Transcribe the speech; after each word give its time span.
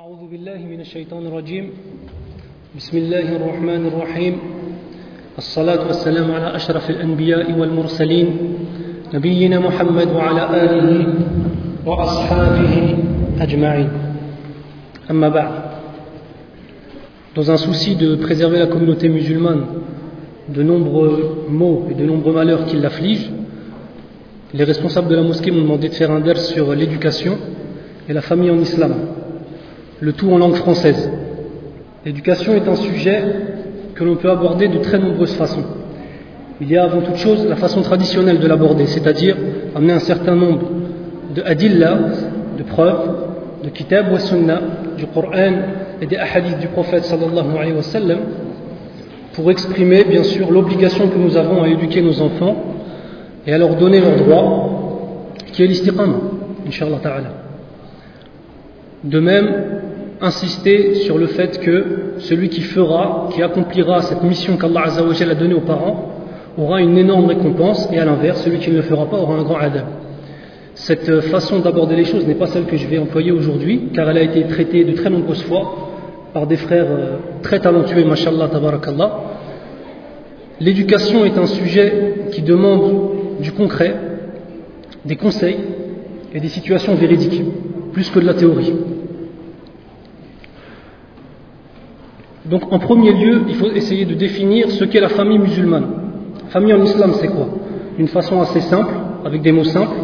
أعوذ 0.00 0.30
بالله 0.30 0.58
من 0.64 0.80
الشيطان 0.80 1.26
الرجيم 1.26 1.70
بسم 2.76 2.96
الله 2.96 3.36
الرحمن 3.36 3.86
الرحيم 3.86 4.34
الصلاة 5.38 5.86
والسلام 5.86 6.30
على 6.32 6.56
أشرف 6.56 6.90
الأنبياء 6.90 7.58
والمرسلين 7.58 8.28
نبينا 9.14 9.58
محمد 9.60 10.08
وعلى 10.08 10.42
آله 10.64 11.14
وأصحابه 11.86 12.96
أجمعين 13.40 13.88
أما 15.10 15.28
بعد 15.28 15.52
Dans 17.34 17.50
un 17.50 17.58
souci 17.58 17.94
de 17.94 18.16
préserver 18.16 18.58
la 18.58 18.68
communauté 18.68 19.08
musulmane 19.10 19.64
de 20.48 20.62
nombreux 20.62 21.44
maux 21.50 21.88
et 21.90 21.94
de 21.94 22.06
nombreux 22.06 22.32
malheurs 22.32 22.64
qui 22.64 22.76
l'affligent, 22.76 23.30
les 24.54 24.64
responsables 24.64 25.08
de 25.08 25.16
la 25.16 25.22
mosquée 25.22 25.50
m'ont 25.50 25.60
demandé 25.60 25.90
de 25.90 25.94
faire 25.94 26.10
un 26.10 26.20
vers 26.20 26.38
sur 26.38 26.74
l'éducation 26.74 27.36
et 28.08 28.14
la 28.14 28.22
famille 28.22 28.50
en 28.50 28.58
islam, 28.58 28.94
le 30.00 30.12
tout 30.12 30.30
en 30.30 30.38
langue 30.38 30.54
française. 30.54 31.10
L'éducation 32.04 32.54
est 32.54 32.66
un 32.66 32.76
sujet 32.76 33.22
que 33.94 34.02
l'on 34.02 34.16
peut 34.16 34.30
aborder 34.30 34.68
de 34.68 34.78
très 34.78 34.98
nombreuses 34.98 35.34
façons. 35.34 35.64
Il 36.60 36.70
y 36.70 36.76
a 36.76 36.84
avant 36.84 37.02
toute 37.02 37.16
chose 37.16 37.46
la 37.46 37.56
façon 37.56 37.82
traditionnelle 37.82 38.38
de 38.38 38.46
l'aborder, 38.46 38.86
c'est-à-dire 38.86 39.36
amener 39.74 39.92
un 39.92 40.00
certain 40.00 40.34
nombre 40.34 40.62
de 41.34 41.42
adillah, 41.42 41.98
de 42.58 42.62
preuves, 42.62 43.10
de 43.62 43.68
kitab 43.68 44.10
wa 44.10 44.18
sunnah, 44.18 44.60
du 44.96 45.06
Coran 45.06 45.52
et 46.00 46.06
des 46.06 46.16
hadiths 46.16 46.58
du 46.58 46.68
prophète 46.68 47.04
sallallahu 47.04 47.56
alayhi 47.58 47.74
wa 47.74 47.82
sallam, 47.82 48.18
pour 49.34 49.50
exprimer 49.50 50.04
bien 50.04 50.22
sûr 50.22 50.50
l'obligation 50.50 51.08
que 51.08 51.18
nous 51.18 51.36
avons 51.36 51.62
à 51.62 51.68
éduquer 51.68 52.02
nos 52.02 52.20
enfants 52.20 52.56
et 53.46 53.52
à 53.52 53.58
leur 53.58 53.76
donner 53.76 54.00
leur 54.00 54.16
droit, 54.16 55.30
qui 55.52 55.62
est 55.62 55.66
l'istiqama, 55.66 56.16
inshallah 56.66 56.98
ta'ala. 57.02 57.39
De 59.04 59.18
même, 59.18 59.48
insister 60.20 60.96
sur 60.96 61.16
le 61.16 61.26
fait 61.28 61.58
que 61.60 61.84
celui 62.18 62.50
qui 62.50 62.60
fera, 62.60 63.30
qui 63.32 63.42
accomplira 63.42 64.02
cette 64.02 64.22
mission 64.22 64.56
qu'Allah 64.58 64.84
a 64.88 65.34
donnée 65.34 65.54
aux 65.54 65.60
parents, 65.60 66.10
aura 66.58 66.82
une 66.82 66.98
énorme 66.98 67.26
récompense, 67.26 67.88
et 67.92 67.98
à 67.98 68.04
l'inverse, 68.04 68.42
celui 68.42 68.58
qui 68.58 68.70
ne 68.70 68.76
le 68.76 68.82
fera 68.82 69.06
pas 69.06 69.16
aura 69.16 69.36
un 69.36 69.42
grand 69.42 69.56
adab. 69.56 69.86
Cette 70.74 71.20
façon 71.22 71.60
d'aborder 71.60 71.96
les 71.96 72.04
choses 72.04 72.26
n'est 72.26 72.34
pas 72.34 72.46
celle 72.46 72.64
que 72.64 72.76
je 72.76 72.86
vais 72.86 72.98
employer 72.98 73.32
aujourd'hui, 73.32 73.88
car 73.94 74.08
elle 74.10 74.18
a 74.18 74.22
été 74.22 74.44
traitée 74.44 74.84
de 74.84 74.92
très 74.92 75.08
nombreuses 75.08 75.42
fois 75.42 75.88
par 76.34 76.46
des 76.46 76.56
frères 76.56 76.86
très 77.42 77.60
talentueux, 77.60 78.04
mashallah, 78.04 78.48
tabarakallah. 78.48 79.20
L'éducation 80.60 81.24
est 81.24 81.38
un 81.38 81.46
sujet 81.46 82.14
qui 82.32 82.42
demande 82.42 83.10
du 83.40 83.52
concret, 83.52 83.94
des 85.04 85.16
conseils 85.16 85.56
et 86.34 86.40
des 86.40 86.48
situations 86.48 86.94
véridiques, 86.94 87.42
plus 87.92 88.10
que 88.10 88.18
de 88.18 88.26
la 88.26 88.34
théorie. 88.34 88.72
Donc 92.46 92.72
en 92.72 92.78
premier 92.78 93.12
lieu, 93.12 93.42
il 93.48 93.54
faut 93.54 93.70
essayer 93.70 94.04
de 94.04 94.14
définir 94.14 94.70
ce 94.70 94.84
qu'est 94.84 95.00
la 95.00 95.08
famille 95.08 95.38
musulmane. 95.38 95.86
Famille 96.48 96.74
en 96.74 96.82
islam, 96.82 97.12
c'est 97.14 97.28
quoi? 97.28 97.48
D'une 97.96 98.08
façon 98.08 98.40
assez 98.40 98.60
simple, 98.60 98.92
avec 99.24 99.42
des 99.42 99.52
mots 99.52 99.64
simples. 99.64 99.94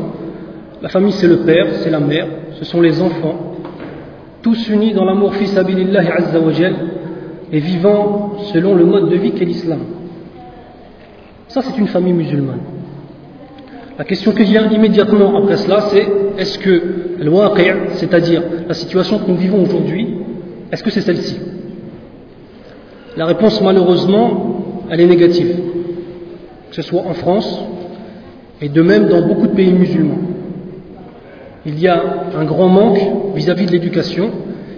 La 0.82 0.88
famille, 0.88 1.12
c'est 1.12 1.26
le 1.26 1.38
père, 1.38 1.66
c'est 1.82 1.90
la 1.90 2.00
mère, 2.00 2.28
ce 2.52 2.64
sont 2.64 2.80
les 2.80 3.00
enfants, 3.00 3.54
tous 4.42 4.68
unis 4.68 4.92
dans 4.92 5.04
l'amour 5.04 5.34
fils 5.34 5.56
abilillahi 5.56 6.08
azza 6.08 6.38
wa 6.38 6.52
et 7.52 7.58
vivant 7.58 8.36
selon 8.52 8.74
le 8.74 8.84
mode 8.84 9.08
de 9.08 9.16
vie 9.16 9.32
qu'est 9.32 9.44
l'islam. 9.44 9.80
Ça, 11.48 11.62
c'est 11.62 11.78
une 11.78 11.88
famille 11.88 12.12
musulmane. 12.12 12.75
La 13.98 14.04
question 14.04 14.32
qui 14.32 14.44
vient 14.44 14.70
immédiatement 14.70 15.38
après 15.38 15.56
cela, 15.56 15.80
c'est 15.88 16.06
est-ce 16.36 16.58
que 16.58 16.82
le 17.18 17.32
c'est-à-dire 17.94 18.42
la 18.68 18.74
situation 18.74 19.18
que 19.18 19.30
nous 19.30 19.36
vivons 19.36 19.62
aujourd'hui, 19.62 20.18
est-ce 20.70 20.82
que 20.82 20.90
c'est 20.90 21.00
celle-ci? 21.00 21.38
La 23.16 23.24
réponse, 23.24 23.60
malheureusement, 23.62 24.84
est 24.90 25.06
négative, 25.06 25.56
que 26.68 26.76
ce 26.76 26.82
soit 26.82 27.00
en 27.00 27.14
France 27.14 27.60
et 28.60 28.68
de 28.68 28.82
même 28.82 29.08
dans 29.08 29.22
beaucoup 29.22 29.46
de 29.46 29.54
pays 29.54 29.72
musulmans. 29.72 30.18
Il 31.64 31.80
y 31.80 31.88
a 31.88 32.02
un 32.38 32.44
grand 32.44 32.68
manque 32.68 33.00
vis-à-vis 33.34 33.64
de 33.64 33.72
l'éducation, 33.72 34.30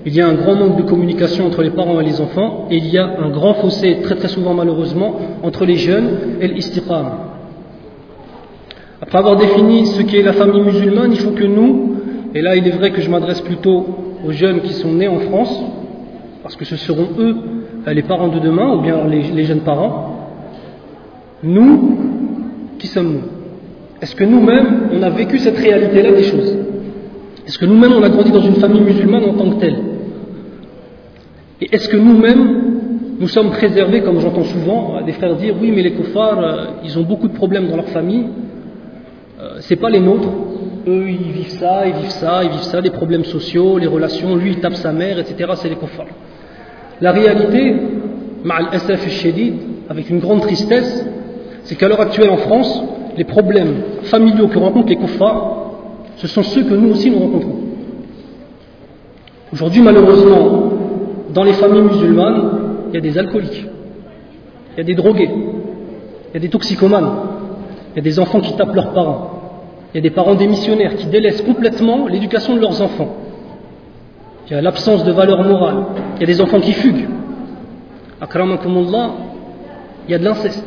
il 0.07 0.15
y 0.15 0.21
a 0.21 0.29
un 0.29 0.35
grand 0.35 0.55
manque 0.55 0.77
de 0.77 0.83
communication 0.83 1.47
entre 1.47 1.63
les 1.63 1.71
parents 1.71 2.01
et 2.01 2.05
les 2.05 2.21
enfants, 2.21 2.69
et 2.71 2.77
il 2.77 2.87
y 2.87 2.99
a 2.99 3.05
un 3.05 3.31
grand 3.31 3.55
fossé, 3.55 3.99
très 4.03 4.15
très 4.15 4.29
souvent 4.29 4.55
malheureusement, 4.55 5.17
entre 5.43 5.65
les 5.65 5.77
jeunes 5.77 6.11
et 6.41 6.47
l'istiqam. 6.47 7.28
Après 9.01 9.19
avoir 9.19 9.37
défini 9.37 9.87
ce 9.87 10.03
qu'est 10.03 10.23
la 10.23 10.33
famille 10.33 10.63
musulmane, 10.63 11.13
il 11.13 11.19
faut 11.19 11.31
que 11.31 11.45
nous, 11.45 11.97
et 12.35 12.43
là 12.43 12.57
il 12.57 12.67
est 12.67 12.77
vrai 12.77 12.91
que 12.91 13.01
je 13.01 13.11
m'adresse 13.11 13.41
plutôt 13.41 13.87
aux 14.27 14.33
jeunes 14.33 14.61
qui 14.61 14.73
sont 14.73 14.93
nés 14.93 15.09
en 15.09 15.21
France, 15.21 15.63
parce 16.43 16.57
que 16.57 16.65
ce 16.65 16.77
seront 16.77 17.09
eux 17.19 17.37
les 17.95 18.03
parents 18.03 18.29
de 18.29 18.39
demain, 18.39 18.75
ou 18.75 18.81
bien 18.81 19.07
les, 19.07 19.45
jeunes 19.45 19.61
parents, 19.61 20.17
nous, 21.43 21.97
qui 22.79 22.87
sommes-nous 22.89 23.23
Est-ce 24.01 24.15
que 24.15 24.25
nous-mêmes, 24.25 24.91
on 24.93 25.03
a 25.03 25.11
vécu 25.11 25.39
cette 25.39 25.59
réalité-là 25.59 26.13
des 26.13 26.25
choses? 26.25 26.57
Est-ce 27.47 27.59
que 27.59 27.67
nous-mêmes, 27.67 27.93
on 27.93 28.03
a 28.03 28.09
grandi 28.09 28.31
dans 28.31 28.41
une 28.41 28.57
famille 28.57 28.83
musulmane 28.83 29.25
en 29.25 29.35
tant 29.35 29.51
que 29.51 29.61
telle? 29.61 29.79
Et 31.61 31.75
est-ce 31.75 31.89
que 31.89 31.97
nous-mêmes, 31.97 32.63
nous 33.19 33.29
sommes 33.29 33.51
préservés, 33.51 34.03
comme 34.03 34.21
j'entends 34.21 34.45
souvent 34.45 35.01
des 35.05 35.13
frères 35.13 35.35
dire, 35.37 35.55
oui, 35.61 35.73
mais 35.75 35.83
les 35.83 35.93
koufars, 35.93 36.75
ils 36.85 36.99
ont 36.99 37.03
beaucoup 37.03 37.29
de 37.29 37.35
problèmes 37.35 37.69
dans 37.69 37.77
leur 37.77 37.89
famille, 37.89 38.27
c'est 39.61 39.77
pas 39.77 39.91
les 39.91 40.01
nôtres. 40.01 40.29
Eux, 40.87 41.09
ils 41.09 41.33
vivent 41.33 41.51
ça, 41.51 41.87
ils 41.87 41.95
vivent 41.95 42.11
ça, 42.11 42.45
ils 42.45 42.51
vivent 42.51 42.63
ça, 42.63 42.81
les 42.81 42.91
problèmes 42.91 43.25
sociaux, 43.25 43.79
les 43.79 43.87
relations, 43.87 44.37
lui, 44.37 44.51
il 44.53 44.61
tape 44.61 44.75
sa 44.75 44.93
mère, 44.93 45.19
etc. 45.19 45.51
C'est 45.57 45.69
les 45.69 45.77
koufars. 45.77 46.07
La 47.01 47.13
réalité, 47.13 47.77
avec 49.89 50.11
une 50.11 50.19
grande 50.19 50.41
tristesse, 50.41 51.07
c'est 51.65 51.77
qu'à 51.77 51.89
l'heure 51.89 52.01
actuelle 52.01 52.31
en 52.31 52.39
France, 52.39 52.83
les 53.17 53.25
problèmes 53.25 53.75
familiaux 54.05 54.49
que 54.49 54.59
rencontrent 54.59 54.89
les 54.89 54.97
koufars, 54.97 55.57
ce 56.17 56.27
sont 56.27 56.43
ceux 56.43 56.65
que 56.65 56.75
nous 56.75 56.91
aussi 56.91 57.11
nous 57.11 57.19
rencontrons. 57.19 57.57
Aujourd'hui, 59.53 59.83
malheureusement, 59.83 60.73
dans 61.33 61.45
les 61.45 61.53
familles 61.55 61.83
musulmanes, 61.83 62.51
il 62.89 62.95
y 62.95 62.99
a 62.99 63.01
des 63.01 63.19
alcooliques, 63.19 63.67
il 64.73 64.79
y 64.79 64.81
a 64.81 64.85
des 64.85 64.95
drogués, 64.95 65.31
il 65.31 66.35
y 66.35 66.37
a 66.37 66.41
des 66.41 66.49
toxicomanes, 66.49 67.11
il 67.99 68.05
y 68.05 68.09
a 68.09 68.13
des 68.13 68.21
enfants 68.21 68.39
qui 68.39 68.53
tapent 68.55 68.77
leurs 68.77 68.93
parents, 68.93 69.41
il 69.93 69.97
y 69.97 69.99
a 69.99 70.03
des 70.03 70.15
parents 70.15 70.37
démissionnaires 70.37 70.95
qui 70.95 71.07
délaissent 71.07 71.43
complètement 71.43 72.07
l'éducation 72.07 72.55
de 72.55 72.61
leurs 72.61 72.81
enfants. 72.81 73.13
Il 74.47 74.53
y 74.53 74.57
a 74.57 74.63
l'absence 74.63 75.03
de 75.03 75.11
valeur 75.11 75.43
morale, 75.43 75.79
il 76.15 76.21
y 76.21 76.23
a 76.23 76.27
des 76.27 76.41
enfants 76.41 76.61
qui 76.61 76.71
fuguent. 76.71 77.09
Akramakumullah, 78.21 79.11
il 80.07 80.13
y 80.13 80.15
a 80.15 80.19
de 80.19 80.25
l'inceste 80.25 80.65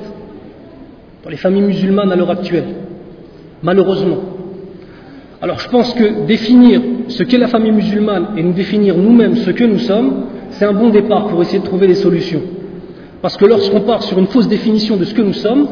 dans 1.24 1.30
les 1.30 1.38
familles 1.38 1.62
musulmanes 1.62 2.12
à 2.12 2.18
l'heure 2.18 2.32
actuelle, 2.32 2.68
malheureusement. 3.64 4.18
Alors 5.42 5.60
je 5.60 5.70
pense 5.70 5.94
que 5.94 6.26
définir 6.26 6.82
ce 7.08 7.24
qu'est 7.24 7.38
la 7.38 7.48
famille 7.48 7.72
musulmane 7.72 8.32
et 8.36 8.44
nous 8.44 8.52
définir 8.52 8.98
nous-mêmes 8.98 9.38
ce 9.38 9.52
que 9.52 9.64
nous 9.64 9.80
sommes, 9.80 10.26
c'est 10.50 10.66
un 10.66 10.74
bon 10.74 10.90
départ 10.90 11.28
pour 11.28 11.42
essayer 11.42 11.60
de 11.60 11.66
trouver 11.66 11.88
des 11.88 11.96
solutions. 11.96 12.42
Parce 13.22 13.38
que 13.38 13.46
lorsqu'on 13.46 13.82
part 13.82 14.04
sur 14.04 14.20
une 14.20 14.28
fausse 14.28 14.50
définition 14.50 14.98
de 14.98 15.06
ce 15.06 15.14
que 15.14 15.22
nous 15.22 15.32
sommes, 15.32 15.68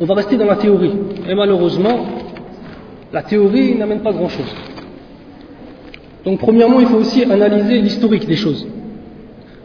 on 0.00 0.06
va 0.06 0.14
rester 0.14 0.36
dans 0.36 0.46
la 0.46 0.56
théorie. 0.56 0.92
Et 1.28 1.34
malheureusement, 1.34 2.06
la 3.12 3.22
théorie 3.22 3.76
n'amène 3.76 4.00
pas 4.00 4.12
grand-chose. 4.12 4.52
Donc 6.24 6.38
premièrement, 6.38 6.80
il 6.80 6.86
faut 6.86 6.96
aussi 6.96 7.22
analyser 7.24 7.80
l'historique 7.80 8.26
des 8.26 8.36
choses. 8.36 8.66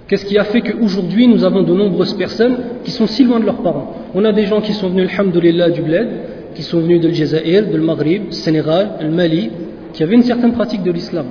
Qu'est-ce 0.07 0.25
qui 0.25 0.37
a 0.37 0.43
fait 0.43 0.61
qu'aujourd'hui, 0.61 1.27
nous 1.27 1.43
avons 1.43 1.63
de 1.63 1.73
nombreuses 1.73 2.13
personnes 2.13 2.57
qui 2.83 2.91
sont 2.91 3.07
si 3.07 3.23
loin 3.23 3.39
de 3.39 3.45
leurs 3.45 3.61
parents? 3.63 3.93
On 4.13 4.23
a 4.23 4.31
des 4.31 4.45
gens 4.45 4.61
qui 4.61 4.73
sont 4.73 4.89
venus, 4.89 5.09
alhamdoulilah, 5.11 5.69
du 5.71 5.81
bled, 5.81 6.07
qui 6.53 6.63
sont 6.63 6.79
venus 6.79 7.01
de 7.01 7.07
l'Algérie, 7.07 7.71
de 7.71 7.77
Maghrib, 7.79 8.29
du 8.29 8.35
Sénégal, 8.35 8.97
du 8.99 9.07
Mali, 9.07 9.49
qui 9.93 10.03
avaient 10.03 10.15
une 10.15 10.23
certaine 10.23 10.51
pratique 10.51 10.83
de 10.83 10.91
l'islam. 10.91 11.25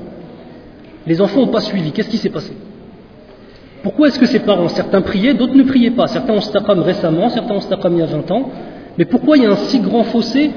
Les 1.06 1.20
enfants 1.20 1.40
n'ont 1.40 1.48
pas 1.48 1.60
suivi. 1.60 1.92
Qu'est-ce 1.92 2.08
qui 2.08 2.16
s'est 2.16 2.30
passé? 2.30 2.52
Pourquoi 3.82 4.08
est-ce 4.08 4.18
que 4.18 4.26
ces 4.26 4.40
parents, 4.40 4.68
certains 4.68 5.02
priaient, 5.02 5.34
d'autres 5.34 5.54
ne 5.54 5.62
priaient 5.62 5.90
pas? 5.90 6.06
Certains 6.06 6.32
ont 6.32 6.40
staqam 6.40 6.80
récemment, 6.80 7.28
certains 7.28 7.54
ont 7.54 7.60
staqam 7.60 7.92
il 7.92 7.98
y 7.98 8.02
a 8.02 8.06
20 8.06 8.30
ans. 8.30 8.50
Mais 8.98 9.04
pourquoi 9.04 9.36
il 9.36 9.42
y 9.42 9.46
a 9.46 9.50
un 9.50 9.56
si 9.56 9.80
grand 9.80 10.04
fossé 10.04 10.50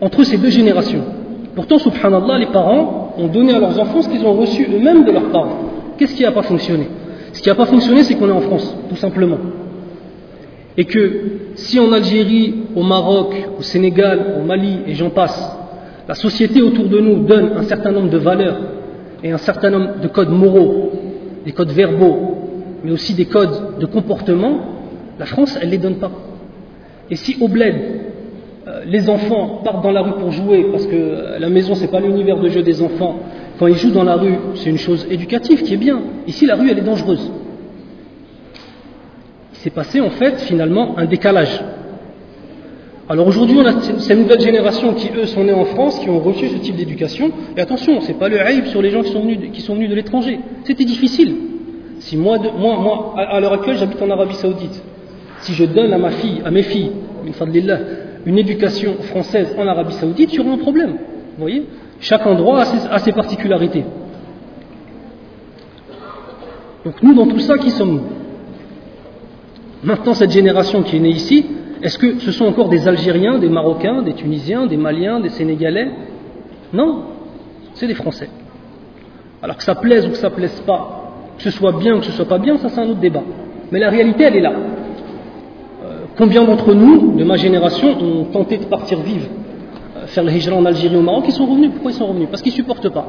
entre 0.00 0.24
ces 0.24 0.36
deux 0.36 0.50
générations? 0.50 1.02
Pourtant, 1.54 1.78
subhanallah, 1.78 2.38
les 2.38 2.46
parents 2.46 3.14
ont 3.18 3.28
donné 3.28 3.52
à 3.52 3.60
leurs 3.60 3.78
enfants 3.78 4.02
ce 4.02 4.08
qu'ils 4.08 4.24
ont 4.24 4.34
reçu 4.34 4.66
eux-mêmes 4.72 5.04
de 5.04 5.12
leurs 5.12 5.30
parents. 5.30 5.58
Qu'est-ce 5.98 6.14
qui 6.14 6.22
n'a 6.22 6.32
pas 6.32 6.42
fonctionné? 6.42 6.88
Ce 7.32 7.40
qui 7.40 7.48
n'a 7.48 7.54
pas 7.54 7.66
fonctionné, 7.66 8.02
c'est 8.02 8.14
qu'on 8.14 8.28
est 8.28 8.32
en 8.32 8.40
France, 8.40 8.76
tout 8.88 8.96
simplement. 8.96 9.38
Et 10.76 10.84
que 10.84 11.10
si 11.54 11.78
en 11.78 11.92
Algérie, 11.92 12.54
au 12.74 12.82
Maroc, 12.82 13.34
au 13.58 13.62
Sénégal, 13.62 14.38
au 14.40 14.44
Mali, 14.44 14.78
et 14.86 14.94
j'en 14.94 15.10
passe, 15.10 15.56
la 16.08 16.14
société 16.14 16.62
autour 16.62 16.88
de 16.88 16.98
nous 16.98 17.24
donne 17.24 17.52
un 17.56 17.62
certain 17.62 17.92
nombre 17.92 18.10
de 18.10 18.18
valeurs 18.18 18.56
et 19.22 19.30
un 19.30 19.38
certain 19.38 19.70
nombre 19.70 20.00
de 20.02 20.08
codes 20.08 20.30
moraux, 20.30 20.90
des 21.44 21.52
codes 21.52 21.70
verbaux, 21.70 22.16
mais 22.82 22.90
aussi 22.90 23.14
des 23.14 23.26
codes 23.26 23.78
de 23.78 23.86
comportement, 23.86 24.60
la 25.18 25.26
France, 25.26 25.56
elle 25.60 25.68
ne 25.68 25.72
les 25.72 25.78
donne 25.78 25.96
pas. 25.96 26.10
Et 27.10 27.16
si 27.16 27.36
au 27.40 27.48
bled, 27.48 27.74
les 28.86 29.08
enfants 29.08 29.60
partent 29.64 29.82
dans 29.82 29.90
la 29.90 30.02
rue 30.02 30.12
pour 30.12 30.30
jouer, 30.30 30.66
parce 30.70 30.86
que 30.86 31.38
la 31.38 31.48
maison, 31.48 31.74
c'est 31.74 31.90
pas 31.90 32.00
l'univers 32.00 32.38
de 32.38 32.48
jeu 32.48 32.62
des 32.62 32.82
enfants, 32.82 33.20
Quand 33.58 33.66
ils 33.66 33.76
jouent 33.76 33.92
dans 33.92 34.04
la 34.04 34.16
rue, 34.16 34.38
c'est 34.54 34.70
une 34.70 34.78
chose 34.78 35.06
éducative 35.10 35.62
qui 35.62 35.74
est 35.74 35.78
bien. 35.78 36.00
Ici, 36.26 36.46
la 36.46 36.56
rue, 36.56 36.70
elle 36.70 36.78
est 36.78 36.82
dangereuse. 36.82 37.30
Il 39.52 39.58
s'est 39.58 39.70
passé 39.70 40.00
en 40.00 40.10
fait 40.10 40.40
finalement 40.40 40.98
un 40.98 41.04
décalage. 41.04 41.62
Alors 43.08 43.26
aujourd'hui, 43.26 43.56
on 43.58 43.66
a 43.66 43.80
ces 43.80 44.14
nouvelles 44.14 44.40
générations 44.40 44.94
qui, 44.94 45.10
eux, 45.14 45.26
sont 45.26 45.44
nées 45.44 45.52
en 45.52 45.64
France, 45.66 45.98
qui 45.98 46.08
ont 46.08 46.18
reçu 46.18 46.48
ce 46.48 46.56
type 46.56 46.76
d'éducation. 46.76 47.30
Et 47.56 47.60
attention, 47.60 48.00
c'est 48.00 48.18
pas 48.18 48.28
le 48.28 48.40
haïb 48.40 48.66
sur 48.66 48.80
les 48.80 48.90
gens 48.90 49.02
qui 49.02 49.12
sont 49.12 49.20
venus, 49.20 49.38
qui 49.52 49.60
sont 49.60 49.74
venus 49.74 49.90
de 49.90 49.94
l'étranger. 49.94 50.40
C'était 50.64 50.84
difficile. 50.84 51.34
Si 52.00 52.16
moi, 52.16 52.38
moi, 52.58 52.78
moi 52.80 53.14
à, 53.16 53.38
l'heure 53.38 53.52
actuelle, 53.52 53.76
j'habite 53.76 54.00
en 54.02 54.10
Arabie 54.10 54.34
Saoudite, 54.34 54.82
si 55.42 55.54
je 55.54 55.64
donne 55.64 55.92
à 55.92 55.98
ma 55.98 56.10
fille, 56.10 56.40
à 56.44 56.50
mes 56.50 56.62
filles, 56.62 56.92
une 58.24 58.38
éducation 58.38 58.94
française 59.02 59.54
en 59.58 59.66
Arabie 59.66 59.94
Saoudite, 59.94 60.32
il 60.32 60.36
y 60.36 60.40
aura 60.40 60.52
un 60.52 60.58
problème. 60.58 60.90
Vous 60.90 61.40
voyez 61.40 61.66
Chaque 62.00 62.26
endroit 62.26 62.62
a 62.62 62.98
ses, 62.98 63.12
particularités. 63.12 63.84
Donc 66.84 67.02
nous, 67.02 67.14
dans 67.14 67.26
tout 67.26 67.40
ça, 67.40 67.58
qui 67.58 67.70
sommes-nous 67.70 68.02
Maintenant, 69.82 70.14
cette 70.14 70.30
génération 70.30 70.82
qui 70.82 70.96
est 70.96 71.00
née 71.00 71.10
ici, 71.10 71.44
est-ce 71.82 71.98
que 71.98 72.20
ce 72.20 72.30
sont 72.30 72.44
encore 72.44 72.68
des 72.68 72.86
Algériens, 72.86 73.38
des 73.38 73.48
Marocains, 73.48 74.02
des 74.02 74.12
Tunisiens, 74.12 74.66
des 74.66 74.76
Maliens, 74.76 75.18
des 75.18 75.30
Sénégalais? 75.30 75.90
Non, 76.72 77.02
c'est 77.74 77.88
des 77.88 77.94
Français. 77.94 78.28
Alors 79.42 79.56
que 79.56 79.64
ça 79.64 79.74
plaise 79.74 80.06
ou 80.06 80.10
que 80.10 80.16
ça 80.16 80.30
plaise 80.30 80.60
pas, 80.64 81.12
que 81.36 81.42
ce 81.42 81.50
soit 81.50 81.72
bien 81.72 81.96
ou 81.96 81.98
que 81.98 82.06
ce 82.06 82.12
soit 82.12 82.28
pas 82.28 82.38
bien, 82.38 82.56
ça 82.58 82.68
c'est 82.68 82.80
un 82.80 82.88
autre 82.90 83.00
débat. 83.00 83.24
Mais 83.72 83.80
la 83.80 83.90
réalité, 83.90 84.24
elle 84.24 84.36
est 84.36 84.40
là. 84.40 84.52
Combien 86.16 86.44
d'entre 86.44 86.74
nous, 86.74 87.16
de 87.16 87.24
ma 87.24 87.36
génération, 87.36 87.96
ont 88.00 88.24
tenté 88.24 88.58
de 88.58 88.64
partir 88.64 89.00
vivre, 89.00 89.26
euh, 89.96 90.06
faire 90.06 90.24
le 90.24 90.30
hijra 90.30 90.56
en 90.56 90.64
Algérie 90.64 90.96
au 90.96 91.02
Maroc, 91.02 91.24
ils 91.26 91.32
sont 91.32 91.46
revenus. 91.46 91.70
Pourquoi 91.72 91.90
ils 91.90 91.94
sont 91.94 92.06
revenus? 92.06 92.28
Parce 92.30 92.42
qu'ils 92.42 92.52
ne 92.52 92.56
supportent 92.56 92.90
pas. 92.90 93.06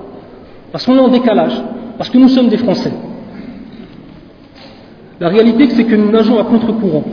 Parce 0.72 0.86
qu'on 0.86 0.96
est 0.96 1.00
en 1.00 1.10
décalage. 1.10 1.62
Parce 1.98 2.10
que 2.10 2.18
nous 2.18 2.30
sommes 2.30 2.48
des 2.48 2.58
Français. 2.58 2.92
La 5.20 5.30
réalité, 5.30 5.70
c'est 5.70 5.84
que 5.84 5.96
nous 5.96 6.12
nageons 6.12 6.40
à 6.40 6.44
contre-courant. 6.46 7.04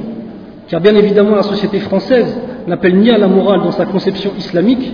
Car 0.68 0.80
bien 0.80 0.94
évidemment, 0.94 1.34
la 1.34 1.42
société 1.42 1.80
française 1.80 2.38
n'appelle 2.66 2.96
ni 2.96 3.10
à 3.10 3.18
la 3.18 3.26
morale 3.26 3.60
dans 3.62 3.72
sa 3.72 3.86
conception 3.86 4.30
islamique, 4.38 4.92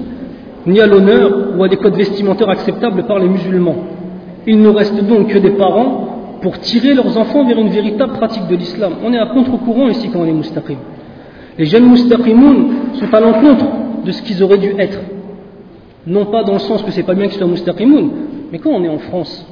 ni 0.67 0.81
à 0.81 0.87
l'honneur 0.87 1.31
ou 1.57 1.63
à 1.63 1.69
des 1.69 1.77
codes 1.77 1.97
vestimentaires 1.97 2.49
acceptables 2.49 3.05
par 3.05 3.19
les 3.19 3.29
musulmans. 3.29 3.77
Il 4.47 4.61
ne 4.61 4.69
reste 4.69 5.05
donc 5.05 5.29
que 5.29 5.39
des 5.39 5.51
parents 5.51 6.06
pour 6.47 6.61
tirer 6.61 6.95
leurs 6.95 7.19
enfants 7.19 7.45
vers 7.45 7.59
une 7.59 7.71
véritable 7.71 8.13
pratique 8.13 8.47
de 8.47 8.55
l'islam. 8.55 8.93
On 9.03 9.13
est 9.13 9.19
à 9.19 9.27
contre-courant 9.27 9.89
ici 9.89 10.09
quand 10.13 10.21
on 10.21 10.27
est 10.27 10.33
mustaqim. 10.33 10.77
Les 11.59 11.65
jeunes 11.65 11.91
mustaqimoun 11.91 12.69
sont 13.01 13.13
à 13.13 13.19
l'encontre 13.19 13.67
de 14.05 14.13
ce 14.13 14.23
qu'ils 14.23 14.41
auraient 14.45 14.59
dû 14.59 14.73
être. 14.79 15.01
Non 16.07 16.27
pas 16.27 16.45
dans 16.45 16.53
le 16.53 16.61
sens 16.61 16.85
que 16.85 16.93
c'est 16.93 17.03
pas 17.03 17.15
bien 17.15 17.27
qu'ils 17.27 17.39
soient 17.39 17.49
mustaqimoun, 17.49 18.11
mais 18.53 18.61
quand 18.61 18.71
on 18.71 18.85
est 18.85 18.89
en 18.89 19.01
France, 19.01 19.45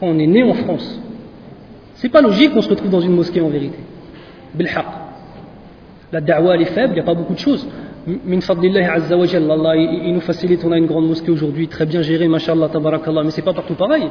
quand 0.00 0.06
on 0.06 0.18
est 0.18 0.26
né 0.26 0.42
en 0.42 0.54
France, 0.54 0.98
c'est 1.96 2.08
pas 2.08 2.22
logique 2.22 2.54
qu'on 2.54 2.62
se 2.62 2.70
retrouve 2.70 2.92
dans 2.92 3.02
une 3.02 3.14
mosquée 3.14 3.42
en 3.42 3.50
vérité. 3.50 3.80
Bilhaq. 4.54 4.86
La 6.12 6.22
da'wa 6.22 6.54
elle 6.54 6.62
est 6.62 6.72
faible, 6.76 6.92
il 6.92 6.94
n'y 6.94 7.00
a 7.00 7.04
pas 7.12 7.12
beaucoup 7.12 7.34
de 7.34 7.40
choses. 7.40 7.68
Min 8.06 8.40
fadlillah 8.40 8.90
azza 8.90 9.18
wa 9.18 9.26
Allah, 9.26 9.76
il 9.76 10.14
nous 10.14 10.22
facilite, 10.22 10.64
on 10.64 10.72
a 10.72 10.78
une 10.78 10.86
grande 10.86 11.08
mosquée 11.08 11.30
aujourd'hui, 11.30 11.68
très 11.68 11.84
bien 11.84 12.00
gérée, 12.00 12.26
mashallah, 12.26 12.70
tabarakallah, 12.70 13.22
mais 13.22 13.32
c'est 13.32 13.42
pas 13.42 13.52
partout 13.52 13.74
pareil. 13.74 14.08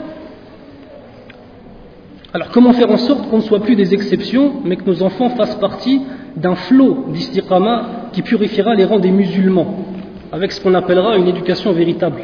Alors 2.33 2.49
comment 2.49 2.73
faire 2.73 2.91
en 2.91 2.97
sorte 2.97 3.29
qu'on 3.29 3.37
ne 3.37 3.41
soit 3.41 3.61
plus 3.61 3.75
des 3.75 3.93
exceptions, 3.93 4.53
mais 4.65 4.75
que 4.75 4.83
nos 4.85 5.01
enfants 5.01 5.29
fassent 5.29 5.55
partie 5.55 6.01
d'un 6.35 6.55
flot 6.55 7.05
d'istiqama 7.13 8.09
qui 8.11 8.21
purifiera 8.21 8.75
les 8.75 8.83
rangs 8.83 8.99
des 8.99 9.11
musulmans, 9.11 9.85
avec 10.31 10.51
ce 10.51 10.59
qu'on 10.59 10.73
appellera 10.73 11.17
une 11.17 11.27
éducation 11.27 11.71
véritable? 11.71 12.21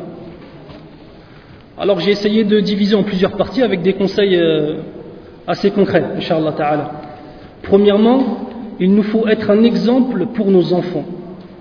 Alors 1.77 1.99
j'ai 2.01 2.11
essayé 2.11 2.43
de 2.43 2.59
diviser 2.59 2.95
en 2.95 3.03
plusieurs 3.03 3.31
parties 3.31 3.63
avec 3.63 3.81
des 3.81 3.93
conseils 3.93 4.35
euh, 4.35 4.79
assez 5.47 5.71
concrets, 5.71 6.03
inshallah 6.17 6.51
ta'ala. 6.51 6.91
Premièrement, 7.63 8.49
il 8.79 8.93
nous 8.93 9.03
faut 9.03 9.25
être 9.27 9.49
un 9.49 9.63
exemple 9.63 10.27
pour 10.33 10.51
nos 10.51 10.73
enfants. 10.73 11.05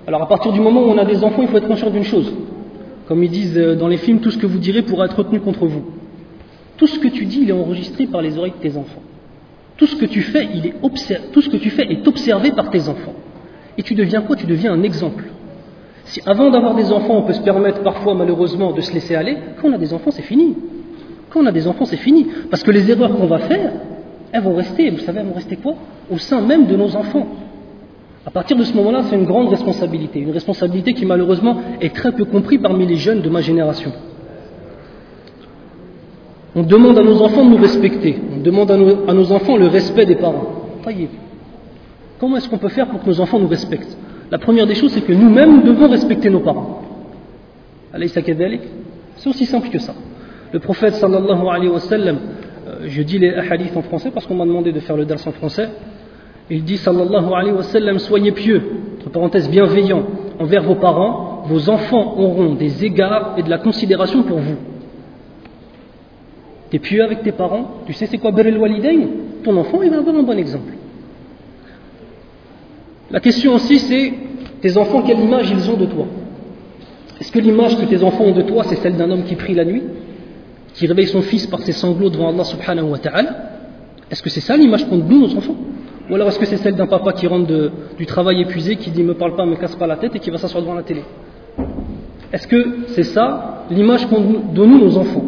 Alors 0.05 0.21
à 0.21 0.27
partir 0.27 0.51
du 0.51 0.59
moment 0.59 0.81
où 0.81 0.89
on 0.89 0.97
a 0.97 1.05
des 1.05 1.23
enfants, 1.23 1.43
il 1.43 1.47
faut 1.47 1.57
être 1.57 1.67
conscient 1.67 1.89
d'une 1.89 2.03
chose. 2.03 2.31
Comme 3.07 3.23
ils 3.23 3.31
disent 3.31 3.57
euh, 3.57 3.75
dans 3.75 3.87
les 3.87 3.97
films, 3.97 4.19
tout 4.19 4.31
ce 4.31 4.37
que 4.37 4.45
vous 4.45 4.59
direz 4.59 4.81
pourra 4.81 5.05
être 5.05 5.17
retenu 5.17 5.39
contre 5.39 5.65
vous. 5.65 5.83
Tout 6.83 6.87
ce 6.87 6.99
que 6.99 7.07
tu 7.07 7.23
dis, 7.23 7.39
il 7.43 7.49
est 7.49 7.53
enregistré 7.53 8.07
par 8.07 8.21
les 8.21 8.37
oreilles 8.37 8.51
de 8.61 8.69
tes 8.69 8.75
enfants. 8.75 9.01
Tout 9.77 9.87
ce 9.87 9.95
que 9.95 10.05
tu 10.05 10.21
fais, 10.21 10.43
est 10.43 10.73
tout 11.31 11.41
ce 11.41 11.47
que 11.47 11.55
tu 11.55 11.69
fais 11.69 11.89
est 11.89 12.05
observé 12.05 12.51
par 12.51 12.69
tes 12.71 12.89
enfants. 12.89 13.13
Et 13.77 13.83
tu 13.83 13.95
deviens 13.95 14.19
quoi? 14.19 14.35
Tu 14.35 14.45
deviens 14.45 14.73
un 14.73 14.83
exemple. 14.83 15.23
Si 16.03 16.19
avant 16.25 16.49
d'avoir 16.49 16.75
des 16.75 16.91
enfants, 16.91 17.19
on 17.19 17.21
peut 17.21 17.31
se 17.31 17.41
permettre 17.41 17.83
parfois 17.83 18.15
malheureusement 18.15 18.73
de 18.73 18.81
se 18.81 18.93
laisser 18.93 19.15
aller, 19.15 19.37
quand 19.61 19.69
on 19.69 19.71
a 19.71 19.77
des 19.77 19.93
enfants, 19.93 20.11
c'est 20.11 20.23
fini. 20.23 20.57
Quand 21.29 21.39
on 21.39 21.45
a 21.45 21.53
des 21.53 21.69
enfants, 21.69 21.85
c'est 21.85 21.95
fini. 21.95 22.27
Parce 22.51 22.63
que 22.63 22.71
les 22.71 22.91
erreurs 22.91 23.15
qu'on 23.15 23.27
va 23.27 23.39
faire, 23.39 23.71
elles 24.33 24.43
vont 24.43 24.53
rester, 24.53 24.89
vous 24.89 24.99
savez, 24.99 25.21
elles 25.21 25.27
vont 25.27 25.35
rester 25.35 25.55
quoi? 25.55 25.75
Au 26.11 26.17
sein 26.17 26.41
même 26.41 26.65
de 26.65 26.75
nos 26.75 26.97
enfants. 26.97 27.27
À 28.25 28.29
partir 28.29 28.57
de 28.57 28.63
ce 28.65 28.73
moment-là, 28.73 29.03
c'est 29.09 29.15
une 29.15 29.23
grande 29.23 29.47
responsabilité, 29.47 30.19
une 30.19 30.31
responsabilité 30.31 30.93
qui 30.93 31.05
malheureusement 31.05 31.61
est 31.79 31.95
très 31.95 32.11
peu 32.11 32.25
comprise 32.25 32.59
parmi 32.61 32.85
les 32.85 32.97
jeunes 32.97 33.21
de 33.21 33.29
ma 33.29 33.39
génération. 33.39 33.93
On 36.55 36.63
demande 36.63 36.97
à 36.99 37.03
nos 37.03 37.21
enfants 37.21 37.43
de 37.45 37.49
nous 37.49 37.57
respecter, 37.61 38.19
on 38.35 38.41
demande 38.41 38.69
à 38.69 39.13
nos, 39.13 39.31
enfants 39.31 39.57
le 39.57 39.67
respect 39.67 40.05
des 40.05 40.15
parents. 40.15 40.45
Comment 42.19 42.37
est-ce 42.37 42.47
qu'on 42.47 42.59
peut 42.59 42.69
faire 42.69 42.87
pour 42.87 43.01
que 43.01 43.07
nos 43.07 43.19
enfants 43.19 43.39
nous 43.39 43.47
respectent? 43.47 43.97
La 44.29 44.37
première 44.37 44.67
des 44.67 44.75
choses, 44.75 44.91
c'est 44.91 45.01
que 45.01 45.13
nous-mêmes, 45.13 45.57
nous 45.57 45.63
devons 45.63 45.89
respecter 45.89 46.29
nos 46.29 46.41
parents. 46.41 46.81
C'est 47.97 49.29
aussi 49.29 49.45
simple 49.45 49.69
que 49.69 49.79
ça. 49.79 49.95
Le 50.51 50.59
prophète 50.59 50.93
sallallahu 50.93 51.47
alayhi 51.47 51.69
wa 51.69 51.79
sallam, 51.79 52.17
je 52.85 53.01
dis 53.01 53.17
les 53.17 53.33
hadiths 53.33 53.75
en 53.75 53.81
français 53.81 54.11
parce 54.13 54.27
qu'on 54.27 54.35
m'a 54.35 54.45
demandé 54.45 54.71
de 54.71 54.79
faire 54.79 54.95
le 54.95 55.05
dars 55.05 55.19
en 55.25 55.31
français. 55.31 55.69
Il 56.51 56.63
dit 56.63 56.77
sallallahu 56.77 57.33
alayhi 57.33 57.55
wa 57.55 57.63
sallam 57.63 57.97
soyez 57.97 58.31
pieux, 58.31 58.61
entre 58.99 59.09
parenthèses 59.09 59.49
bienveillants 59.49 60.03
envers 60.39 60.63
vos 60.63 60.75
parents, 60.75 61.43
vos 61.47 61.69
enfants 61.69 62.15
auront 62.17 62.53
des 62.53 62.85
égards 62.85 63.33
et 63.37 63.43
de 63.43 63.49
la 63.49 63.57
considération 63.57 64.21
pour 64.21 64.37
vous. 64.39 64.55
Tu 66.73 66.77
es 66.77 66.79
pieux 66.79 67.03
avec 67.03 67.21
tes 67.21 67.31
parents, 67.31 67.83
tu 67.85 67.93
sais 67.93 68.07
c'est 68.07 68.17
quoi 68.17 68.31
Berel 68.31 68.57
Walidain 68.57 69.01
Ton 69.43 69.55
enfant 69.57 69.83
il 69.83 69.91
va 69.91 69.97
avoir 69.97 70.15
un 70.15 70.23
bon 70.23 70.39
exemple. 70.39 70.73
La 73.11 73.19
question 73.19 73.53
aussi 73.53 73.77
c'est 73.77 74.11
tes 74.59 74.75
enfants, 74.75 75.03
quelle 75.03 75.19
image 75.19 75.51
ils 75.51 75.69
ont 75.69 75.77
de 75.77 75.85
toi? 75.85 76.07
Est-ce 77.21 77.31
que 77.31 77.37
l'image 77.37 77.77
que 77.77 77.85
tes 77.85 78.03
enfants 78.03 78.23
ont 78.23 78.31
de 78.31 78.41
toi 78.41 78.63
c'est 78.63 78.77
celle 78.77 78.95
d'un 78.95 79.11
homme 79.11 79.23
qui 79.23 79.35
prie 79.35 79.53
la 79.53 79.65
nuit 79.65 79.83
qui 80.73 80.87
réveille 80.87 81.05
son 81.05 81.21
fils 81.21 81.45
par 81.45 81.59
ses 81.59 81.73
sanglots 81.73 82.09
devant 82.09 82.29
Allah 82.29 82.43
subhanahu 82.43 82.89
wa 82.89 82.97
ta'ala, 82.97 83.35
est-ce 84.09 84.23
que 84.23 84.31
c'est 84.31 84.41
ça 84.41 84.57
l'image 84.57 84.89
qu'ont 84.89 84.97
nous, 84.97 85.19
nos 85.19 85.37
enfants? 85.37 85.55
Ou 86.09 86.15
alors 86.15 86.29
est-ce 86.29 86.39
que 86.39 86.47
c'est 86.47 86.57
celle 86.57 86.73
d'un 86.73 86.87
papa 86.87 87.13
qui 87.13 87.27
rentre 87.27 87.71
du 87.99 88.05
travail 88.07 88.41
épuisé, 88.41 88.77
qui 88.77 88.89
dit 88.89 89.03
me 89.03 89.13
parle 89.13 89.35
pas, 89.35 89.45
me 89.45 89.57
casse 89.57 89.75
pas 89.75 89.85
la 89.85 89.97
tête 89.97 90.15
et 90.15 90.19
qui 90.19 90.31
va 90.31 90.39
s'asseoir 90.39 90.63
devant 90.63 90.73
la 90.73 90.81
télé? 90.81 91.03
Est-ce 92.31 92.47
que 92.47 92.77
c'est 92.87 93.03
ça 93.03 93.65
l'image 93.69 94.07
qu'ont 94.07 94.41
de 94.51 94.65
nous, 94.65 94.79
nos 94.79 94.97
enfants? 94.97 95.23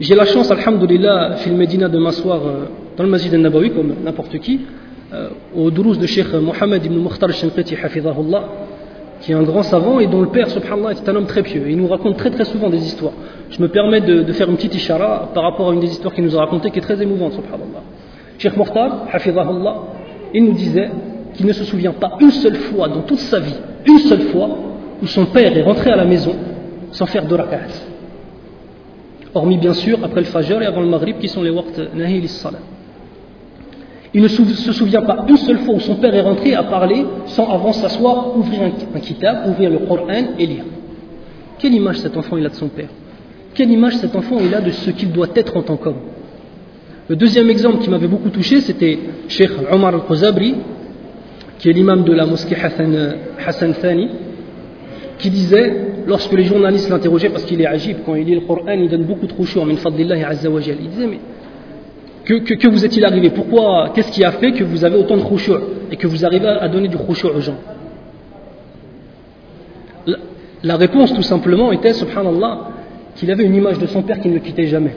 J'ai 0.00 0.14
la 0.14 0.24
chance, 0.24 0.50
alhamdulillah, 0.50 1.36
fil 1.40 1.52
Medina 1.52 1.86
de 1.86 1.98
m'asseoir 1.98 2.40
euh, 2.46 2.64
dans 2.96 3.04
le 3.04 3.10
Masjid 3.10 3.34
al-Nabawi 3.34 3.72
comme 3.72 3.96
n'importe 4.02 4.38
qui, 4.38 4.60
euh, 5.12 5.28
au 5.54 5.70
Dourouz 5.70 5.98
de 5.98 6.06
Cheikh 6.06 6.32
Mohamed 6.32 6.86
ibn 6.86 6.96
Mukhtar 6.96 7.28
al-Shinqiti, 7.28 7.76
hafizahullah, 7.76 8.44
qui 9.20 9.32
est 9.32 9.34
un 9.34 9.42
grand 9.42 9.62
savant 9.62 10.00
et 10.00 10.06
dont 10.06 10.22
le 10.22 10.28
père, 10.28 10.48
subhanallah, 10.48 10.92
est 10.92 11.06
un 11.06 11.16
homme 11.16 11.26
très 11.26 11.42
pieux. 11.42 11.64
il 11.68 11.76
nous 11.76 11.86
raconte 11.86 12.16
très 12.16 12.30
très 12.30 12.46
souvent 12.46 12.70
des 12.70 12.78
histoires. 12.78 13.12
Je 13.50 13.60
me 13.60 13.68
permets 13.68 14.00
de, 14.00 14.32
faire 14.32 14.48
une 14.48 14.56
petite 14.56 14.74
ishara 14.74 15.28
par 15.34 15.42
rapport 15.42 15.68
à 15.68 15.74
une 15.74 15.80
des 15.80 15.90
histoires 15.90 16.14
qu'il 16.14 16.24
nous 16.24 16.34
a 16.34 16.40
racontées 16.40 16.70
qui 16.70 16.78
est 16.78 16.82
très 16.82 17.02
émouvante, 17.02 17.34
subhanallah. 17.34 17.82
Cheikh 18.38 18.56
Mokhtar, 18.56 19.06
hafizahullah, 19.12 19.82
il 20.32 20.44
nous 20.46 20.52
disait 20.52 20.88
qu'il 21.34 21.44
ne 21.44 21.52
se 21.52 21.64
souvient 21.64 21.92
pas 21.92 22.12
une 22.20 22.30
seule 22.30 22.56
fois 22.56 22.88
dans 22.88 23.02
toute 23.02 23.18
sa 23.18 23.38
vie, 23.38 23.58
une 23.84 23.98
seule 23.98 24.22
fois, 24.32 24.48
où 25.02 25.06
son 25.06 25.26
père 25.26 25.54
est 25.54 25.62
rentré 25.62 25.90
à 25.90 25.96
la 25.96 26.06
maison 26.06 26.34
sans 26.90 27.04
faire 27.04 27.26
de 27.26 27.34
rakat. 27.34 27.89
Hormis 29.34 29.58
bien 29.58 29.74
sûr 29.74 29.98
après 30.02 30.20
le 30.20 30.26
fajr 30.26 30.62
et 30.62 30.66
avant 30.66 30.80
le 30.80 30.88
maghrib 30.88 31.18
qui 31.18 31.28
sont 31.28 31.42
les 31.42 31.50
waqt 31.50 31.94
nahi 31.94 32.26
salat. 32.28 32.58
Il 34.12 34.22
ne 34.22 34.28
se 34.28 34.72
souvient 34.72 35.02
pas 35.02 35.24
une 35.28 35.36
seule 35.36 35.58
fois 35.60 35.74
où 35.74 35.80
son 35.80 35.94
père 35.96 36.12
est 36.14 36.20
rentré 36.20 36.54
à 36.54 36.64
parler 36.64 37.04
sans 37.26 37.48
avant 37.48 37.72
s'asseoir, 37.72 38.36
ouvrir 38.36 38.62
un, 38.94 38.98
kitab, 38.98 39.48
ouvrir 39.48 39.70
le 39.70 39.78
Coran 39.78 40.34
et 40.36 40.46
lire. 40.46 40.64
Quelle 41.58 41.74
image 41.74 41.98
cet 41.98 42.16
enfant 42.16 42.36
il 42.36 42.44
a 42.44 42.48
de 42.48 42.54
son 42.54 42.68
père? 42.68 42.88
Quelle 43.54 43.70
image 43.70 43.98
cet 43.98 44.16
enfant 44.16 44.38
il 44.40 44.52
a 44.52 44.60
de 44.60 44.70
ce 44.70 44.90
qu'il 44.90 45.12
doit 45.12 45.28
être 45.36 45.56
en 45.56 45.62
tant 45.62 45.76
qu'homme? 45.76 46.00
Le 47.08 47.14
deuxième 47.14 47.50
exemple 47.50 47.78
qui 47.78 47.90
m'avait 47.90 48.08
beaucoup 48.08 48.30
touché, 48.30 48.60
c'était 48.60 48.98
Sheikh 49.28 49.50
Omar 49.70 49.94
al-Khuzabri, 49.94 50.56
qui 51.58 51.68
est 51.68 51.72
l'imam 51.72 52.02
de 52.02 52.12
la 52.12 52.26
mosquée 52.26 52.56
Hassan, 52.56 53.14
Hassan 53.44 53.74
Thani, 53.74 54.08
qui 55.18 55.30
disait, 55.30 55.89
lorsque 56.06 56.32
les 56.32 56.44
journalistes 56.44 56.88
l'interrogeaient, 56.88 57.30
parce 57.30 57.44
qu'il 57.44 57.60
est 57.60 57.66
agib, 57.66 57.98
quand 58.04 58.14
il 58.14 58.26
lit 58.26 58.34
le 58.34 58.42
Coran, 58.42 58.72
il 58.72 58.88
donne 58.88 59.04
beaucoup 59.04 59.26
trop 59.26 59.44
chaud, 59.44 59.64
min 59.64 59.76
fadlillahi 59.76 60.22
azza 60.24 60.50
wa 60.50 60.60
Il 60.60 60.88
disait, 60.88 61.06
mais 61.06 61.18
que, 62.24 62.68
vous 62.68 62.84
est-il 62.84 63.04
arrivé? 63.04 63.30
Pourquoi 63.30 63.90
Qu'est-ce 63.94 64.12
qui 64.12 64.22
a 64.24 64.32
fait 64.32 64.52
que 64.52 64.62
vous 64.62 64.84
avez 64.84 64.96
autant 64.96 65.16
de 65.16 65.22
khushu' 65.22 65.52
et 65.90 65.96
que 65.96 66.06
vous 66.06 66.24
arrivez 66.24 66.46
à 66.46 66.68
donner 66.68 66.88
du 66.88 66.96
khushu' 66.96 67.26
aux 67.26 67.40
gens? 67.40 67.56
La, 70.62 70.76
réponse 70.76 71.12
tout 71.14 71.22
simplement 71.22 71.72
était, 71.72 71.94
subhanallah, 71.94 72.68
qu'il 73.16 73.30
avait 73.30 73.44
une 73.44 73.54
image 73.54 73.78
de 73.78 73.86
son 73.86 74.02
père 74.02 74.20
qui 74.20 74.28
ne 74.28 74.34
le 74.34 74.40
quittait 74.40 74.66
jamais. 74.66 74.94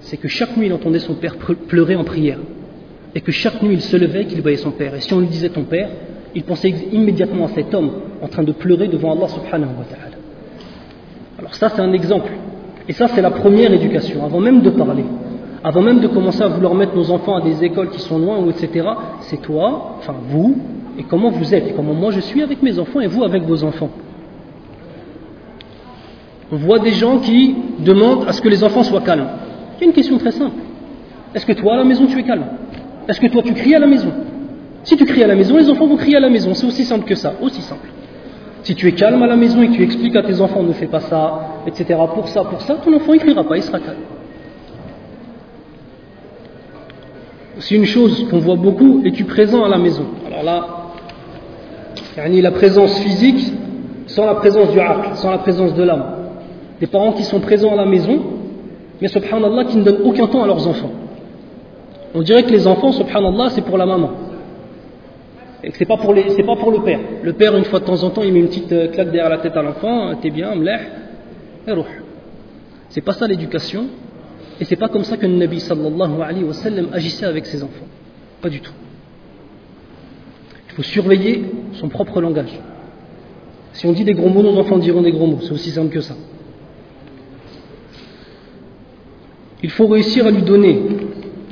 C'est 0.00 0.18
que 0.18 0.28
chaque 0.28 0.56
nuit 0.56 0.66
il 0.66 0.72
entendait 0.72 0.98
son 0.98 1.14
père 1.14 1.36
pleurer 1.36 1.96
en 1.96 2.04
prière. 2.04 2.38
Et 3.14 3.20
que 3.20 3.32
chaque 3.32 3.62
nuit 3.62 3.74
il 3.74 3.80
se 3.80 3.96
levait 3.96 4.22
et 4.22 4.26
qu'il 4.26 4.40
voyait 4.42 4.56
son 4.56 4.70
père. 4.70 4.94
Et 4.94 5.00
si 5.00 5.12
on 5.12 5.20
lui 5.20 5.26
disait 5.26 5.48
ton 5.48 5.64
père, 5.64 5.88
il 6.34 6.44
pensait 6.44 6.70
immédiatement 6.92 7.46
à 7.46 7.48
cet 7.48 7.74
homme 7.74 7.90
en 8.22 8.28
train 8.28 8.42
de 8.42 8.52
pleurer 8.52 8.88
devant 8.88 9.12
Allah 9.12 9.28
subhanahu 9.28 9.70
wa 9.78 9.84
ta'ala. 9.84 10.16
Alors 11.38 11.54
ça 11.54 11.68
c'est 11.70 11.80
un 11.80 11.92
exemple. 11.92 12.30
Et 12.88 12.92
ça 12.92 13.08
c'est 13.08 13.22
la 13.22 13.30
première 13.30 13.72
éducation, 13.72 14.24
avant 14.24 14.40
même 14.40 14.60
de 14.62 14.70
parler. 14.70 15.04
Avant 15.62 15.82
même 15.82 16.00
de 16.00 16.08
commencer 16.08 16.42
à 16.42 16.48
vouloir 16.48 16.74
mettre 16.74 16.96
nos 16.96 17.10
enfants 17.10 17.36
à 17.36 17.40
des 17.42 17.62
écoles 17.64 17.90
qui 17.90 18.00
sont 18.00 18.18
loin 18.18 18.38
ou 18.38 18.50
etc. 18.50 18.88
C'est 19.20 19.42
toi, 19.42 19.96
enfin 19.98 20.14
vous, 20.28 20.56
et 20.98 21.04
comment 21.04 21.30
vous 21.30 21.54
êtes, 21.54 21.68
et 21.68 21.72
comment 21.72 21.94
moi 21.94 22.10
je 22.12 22.20
suis 22.20 22.42
avec 22.42 22.62
mes 22.62 22.78
enfants 22.78 23.00
et 23.00 23.06
vous 23.06 23.24
avec 23.24 23.42
vos 23.42 23.62
enfants. 23.64 23.90
On 26.52 26.56
voit 26.56 26.78
des 26.78 26.92
gens 26.92 27.18
qui 27.18 27.54
demandent 27.80 28.24
à 28.26 28.32
ce 28.32 28.40
que 28.40 28.48
les 28.48 28.64
enfants 28.64 28.82
soient 28.82 29.02
calmes. 29.02 29.28
Il 29.76 29.80
y 29.82 29.84
a 29.84 29.86
une 29.86 29.92
question 29.92 30.18
très 30.18 30.32
simple. 30.32 30.56
Est-ce 31.34 31.46
que 31.46 31.52
toi 31.52 31.74
à 31.74 31.76
la 31.76 31.84
maison 31.84 32.06
tu 32.06 32.18
es 32.18 32.22
calme? 32.22 32.44
Est-ce 33.08 33.20
que 33.20 33.28
toi 33.28 33.42
tu 33.42 33.54
cries 33.54 33.74
à 33.74 33.78
la 33.78 33.86
maison? 33.86 34.12
Si 34.84 34.96
tu 34.96 35.04
cries 35.04 35.22
à 35.22 35.26
la 35.26 35.34
maison, 35.34 35.56
les 35.56 35.68
enfants 35.70 35.86
vont 35.86 35.96
crier 35.96 36.16
à 36.16 36.20
la 36.20 36.30
maison. 36.30 36.54
C'est 36.54 36.66
aussi 36.66 36.84
simple 36.84 37.04
que 37.04 37.14
ça, 37.14 37.34
aussi 37.42 37.60
simple. 37.60 37.88
Si 38.62 38.74
tu 38.74 38.88
es 38.88 38.92
calme 38.92 39.22
à 39.22 39.26
la 39.26 39.36
maison 39.36 39.62
et 39.62 39.68
que 39.68 39.74
tu 39.74 39.82
expliques 39.82 40.16
à 40.16 40.22
tes 40.22 40.40
enfants 40.40 40.62
ne 40.62 40.72
fais 40.72 40.86
pas 40.86 41.00
ça, 41.00 41.62
etc., 41.66 41.98
pour 42.14 42.28
ça, 42.28 42.44
pour 42.44 42.60
ça, 42.60 42.74
ton 42.74 42.94
enfant 42.94 43.12
ne 43.12 43.18
criera 43.18 43.44
pas, 43.44 43.56
il 43.56 43.62
sera 43.62 43.78
calme. 43.78 43.98
C'est 47.58 47.74
une 47.74 47.84
chose 47.84 48.26
qu'on 48.30 48.38
voit 48.38 48.56
beaucoup, 48.56 49.02
es-tu 49.04 49.24
présent 49.24 49.64
à 49.64 49.68
la 49.68 49.78
maison? 49.78 50.04
Alors 50.26 50.42
là, 50.42 50.66
la 52.16 52.50
présence 52.50 52.98
physique 53.00 53.52
sans 54.06 54.26
la 54.26 54.34
présence 54.34 54.70
du 54.70 54.80
aql, 54.80 55.10
sans 55.14 55.30
la 55.30 55.38
présence 55.38 55.74
de 55.74 55.82
l'âme. 55.82 56.04
Des 56.80 56.86
parents 56.86 57.12
qui 57.12 57.22
sont 57.22 57.40
présents 57.40 57.72
à 57.72 57.76
la 57.76 57.86
maison, 57.86 58.18
mais 59.00 59.08
subhanallah, 59.08 59.64
qui 59.64 59.76
ne 59.76 59.84
donnent 59.84 60.02
aucun 60.04 60.26
temps 60.26 60.42
à 60.42 60.46
leurs 60.46 60.66
enfants. 60.66 60.90
On 62.14 62.22
dirait 62.22 62.42
que 62.42 62.50
les 62.50 62.66
enfants, 62.66 62.92
subhanallah, 62.92 63.50
c'est 63.50 63.62
pour 63.62 63.78
la 63.78 63.86
maman. 63.86 64.10
Et 65.62 65.70
que 65.70 65.76
c'est 65.76 65.84
pas 65.84 65.96
pour 65.96 66.14
pas 66.14 66.56
pour 66.56 66.70
le 66.70 66.82
père. 66.82 67.00
Le 67.22 67.32
père, 67.34 67.56
une 67.56 67.64
fois 67.64 67.80
de 67.80 67.84
temps 67.84 68.02
en 68.02 68.10
temps, 68.10 68.22
il 68.22 68.32
met 68.32 68.40
une 68.40 68.48
petite 68.48 68.72
euh, 68.72 68.88
claque 68.88 69.10
derrière 69.10 69.28
la 69.28 69.38
tête 69.38 69.56
à 69.56 69.62
l'enfant, 69.62 70.08
euh, 70.08 70.14
t'es 70.20 70.30
bien, 70.30 70.54
mleh, 70.54 70.80
et 71.66 71.72
rouh. 71.72 71.84
C'est 72.88 73.02
pas 73.02 73.12
ça 73.12 73.26
l'éducation, 73.26 73.86
et 74.58 74.64
c'est 74.64 74.76
pas 74.76 74.88
comme 74.88 75.04
ça 75.04 75.16
que 75.16 75.26
le 75.26 75.36
Nabi 75.36 75.60
sallallahu 75.60 76.22
alayhi 76.22 76.44
wa 76.44 76.52
sallam 76.54 76.88
agissait 76.92 77.26
avec 77.26 77.46
ses 77.46 77.62
enfants. 77.62 77.86
Pas 78.40 78.48
du 78.48 78.60
tout. 78.60 78.72
Il 80.68 80.74
faut 80.74 80.82
surveiller 80.82 81.44
son 81.74 81.88
propre 81.88 82.20
langage. 82.20 82.58
Si 83.72 83.86
on 83.86 83.92
dit 83.92 84.04
des 84.04 84.14
gros 84.14 84.28
mots, 84.28 84.42
nos 84.42 84.58
enfants 84.58 84.78
diront 84.78 85.02
des 85.02 85.12
gros 85.12 85.26
mots. 85.26 85.40
C'est 85.42 85.52
aussi 85.52 85.70
simple 85.70 85.90
que 85.90 86.00
ça. 86.00 86.14
Il 89.62 89.70
faut 89.70 89.86
réussir 89.86 90.26
à 90.26 90.30
lui 90.30 90.42
donner 90.42 90.80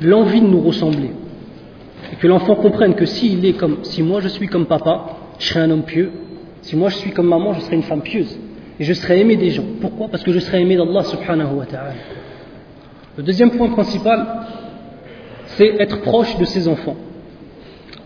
l'envie 0.01 0.41
de 0.41 0.47
nous 0.47 0.61
ressembler. 0.61 1.11
Que 2.19 2.27
l'enfant 2.27 2.55
comprenne 2.55 2.95
que 2.95 3.05
si 3.05 3.37
moi 4.03 4.19
je 4.19 4.27
suis 4.27 4.47
comme 4.47 4.65
papa, 4.65 5.17
je 5.39 5.47
serai 5.47 5.61
un 5.61 5.71
homme 5.71 5.83
pieux. 5.83 6.11
Si 6.61 6.75
moi 6.75 6.89
je 6.89 6.97
suis 6.97 7.11
comme 7.11 7.27
maman, 7.27 7.53
je 7.53 7.61
serai 7.61 7.75
une 7.77 7.83
femme 7.83 8.01
pieuse. 8.01 8.37
Et 8.79 8.83
je 8.83 8.93
serai 8.93 9.21
aimé 9.21 9.35
des 9.37 9.49
gens. 9.49 9.63
Pourquoi? 9.81 10.07
Parce 10.09 10.23
que 10.23 10.31
je 10.31 10.39
serai 10.39 10.61
aimé 10.61 10.75
d'Allah 10.75 11.03
subhanahu 11.03 11.55
wa 11.55 11.65
ta'ala. 11.65 11.93
Le 13.17 13.23
deuxième 13.23 13.51
point 13.51 13.69
principal, 13.69 14.25
c'est 15.57 15.75
être 15.79 16.01
proche 16.01 16.37
de 16.37 16.45
ses 16.45 16.67
enfants. 16.67 16.95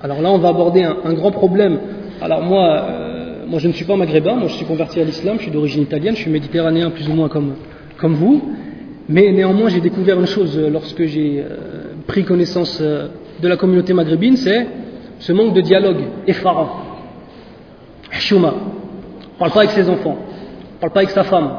Alors 0.02 0.22
là, 0.22 0.32
on 0.32 0.38
va 0.38 0.50
aborder 0.50 0.84
un, 0.84 1.14
grand 1.14 1.32
problème. 1.32 1.80
Alors 2.22 2.42
moi, 2.42 2.82
euh, 2.90 3.46
moi, 3.48 3.60
je 3.60 3.68
ne 3.68 3.74
suis 3.74 3.86
pas 3.86 3.96
maghrébin, 3.96 4.36
moi 4.36 4.48
je 4.48 4.56
suis 4.56 4.66
converti 4.66 5.00
à 5.00 5.04
l'islam, 5.04 5.38
je 5.38 5.44
suis 5.44 5.52
d'origine 5.52 5.84
italienne, 5.84 6.16
je 6.16 6.22
suis 6.22 6.32
méditerranéen 6.32 6.90
plus 6.90 7.08
ou 7.10 7.14
moins 7.14 7.30
comme, 7.30 7.56
comme 7.98 8.14
vous. 8.14 8.42
Mais 9.10 9.32
néanmoins, 9.32 9.70
j'ai 9.70 9.82
découvert 9.82 10.20
une 10.20 10.28
chose 10.28 10.58
lorsque 10.72 11.06
j'ai 11.06 11.40
euh, 11.40 11.94
pris 12.08 12.24
connaissance 12.24 12.80
euh, 12.82 13.08
de 13.44 13.50
la 13.50 13.58
communauté 13.58 13.94
maghrébine, 13.94 14.38
c'est 14.38 14.68
ce 15.20 15.34
manque 15.34 15.54
de 15.54 15.62
dialogue 15.62 16.02
effarant. 16.26 16.70
Chouma. 18.10 18.54
parle 19.38 19.52
pas 19.52 19.60
avec 19.60 19.72
ses 19.72 19.90
enfants, 19.90 20.18
parle 20.80 20.94
pas 20.94 21.02
avec 21.02 21.10
sa 21.12 21.24
femme. 21.24 21.52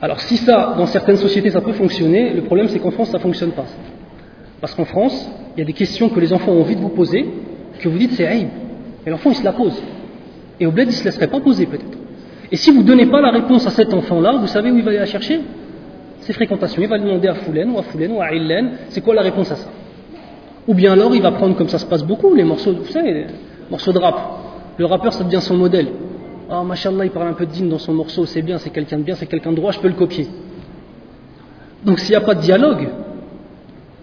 Alors 0.00 0.20
si 0.20 0.36
ça, 0.36 0.74
dans 0.76 0.86
certaines 0.86 1.16
sociétés, 1.16 1.50
ça 1.50 1.60
peut 1.60 1.72
fonctionner, 1.72 2.32
le 2.32 2.42
problème 2.42 2.68
c'est 2.68 2.78
qu'en 2.78 2.92
France, 2.92 3.10
ça 3.10 3.18
ne 3.18 3.22
fonctionne 3.22 3.52
pas. 3.52 3.64
Parce 4.60 4.74
qu'en 4.74 4.84
France, 4.84 5.28
il 5.56 5.60
y 5.60 5.62
a 5.62 5.66
des 5.66 5.72
questions 5.72 6.08
que 6.08 6.20
les 6.20 6.32
enfants 6.32 6.52
ont 6.52 6.60
envie 6.60 6.76
de 6.76 6.80
vous 6.80 6.90
poser, 6.90 7.26
que 7.80 7.88
vous 7.88 7.98
dites 7.98 8.12
c'est 8.12 8.26
aïe. 8.26 8.48
Et 9.04 9.10
l'enfant, 9.10 9.30
il 9.30 9.36
se 9.36 9.44
la 9.44 9.52
pose. 9.52 9.82
Et 10.60 10.66
au 10.66 10.70
bled, 10.70 10.88
il 10.88 10.92
ne 10.92 10.96
se 10.96 11.04
laisserait 11.04 11.28
pas 11.28 11.40
poser 11.40 11.66
peut-être. 11.66 11.98
Et 12.52 12.56
si 12.56 12.70
vous 12.70 12.82
ne 12.82 12.86
donnez 12.86 13.06
pas 13.06 13.20
la 13.20 13.30
réponse 13.30 13.66
à 13.66 13.70
cet 13.70 13.92
enfant-là, 13.92 14.36
vous 14.40 14.46
savez 14.46 14.70
où 14.70 14.76
il 14.76 14.84
va 14.84 14.90
aller 14.90 15.00
la 15.00 15.06
chercher? 15.06 15.40
Ses 16.26 16.32
fréquentations. 16.32 16.82
Il 16.82 16.88
va 16.88 16.98
demander 16.98 17.28
à 17.28 17.34
Foulen 17.34 17.70
ou 17.70 17.78
à 17.78 17.82
Foulen 17.82 18.10
ou 18.10 18.20
à 18.20 18.32
Illen, 18.34 18.72
c'est 18.88 19.00
quoi 19.00 19.14
la 19.14 19.22
réponse 19.22 19.52
à 19.52 19.54
ça? 19.54 19.68
Ou 20.66 20.74
bien 20.74 20.92
alors, 20.92 21.14
il 21.14 21.22
va 21.22 21.30
prendre, 21.30 21.54
comme 21.54 21.68
ça 21.68 21.78
se 21.78 21.86
passe 21.86 22.02
beaucoup, 22.02 22.34
les 22.34 22.42
morceaux, 22.42 22.72
vous 22.72 22.90
savez, 22.90 23.14
les 23.14 23.26
morceaux 23.70 23.92
de 23.92 23.98
rap. 24.00 24.18
Le 24.76 24.86
rappeur, 24.86 25.12
ça 25.12 25.22
devient 25.22 25.40
son 25.40 25.56
modèle. 25.56 25.86
Ah, 26.50 26.58
oh, 26.60 26.64
machallah, 26.64 27.04
il 27.04 27.12
parle 27.12 27.28
un 27.28 27.34
peu 27.34 27.46
de 27.46 27.52
dîne 27.52 27.68
dans 27.68 27.78
son 27.78 27.94
morceau, 27.94 28.26
c'est 28.26 28.42
bien, 28.42 28.58
c'est 28.58 28.70
quelqu'un 28.70 28.98
de 28.98 29.04
bien, 29.04 29.14
c'est 29.14 29.26
quelqu'un 29.26 29.52
de 29.52 29.56
droit, 29.56 29.70
je 29.70 29.78
peux 29.78 29.86
le 29.86 29.94
copier. 29.94 30.26
Donc 31.84 32.00
s'il 32.00 32.10
n'y 32.10 32.16
a 32.16 32.20
pas 32.20 32.34
de 32.34 32.40
dialogue, 32.40 32.88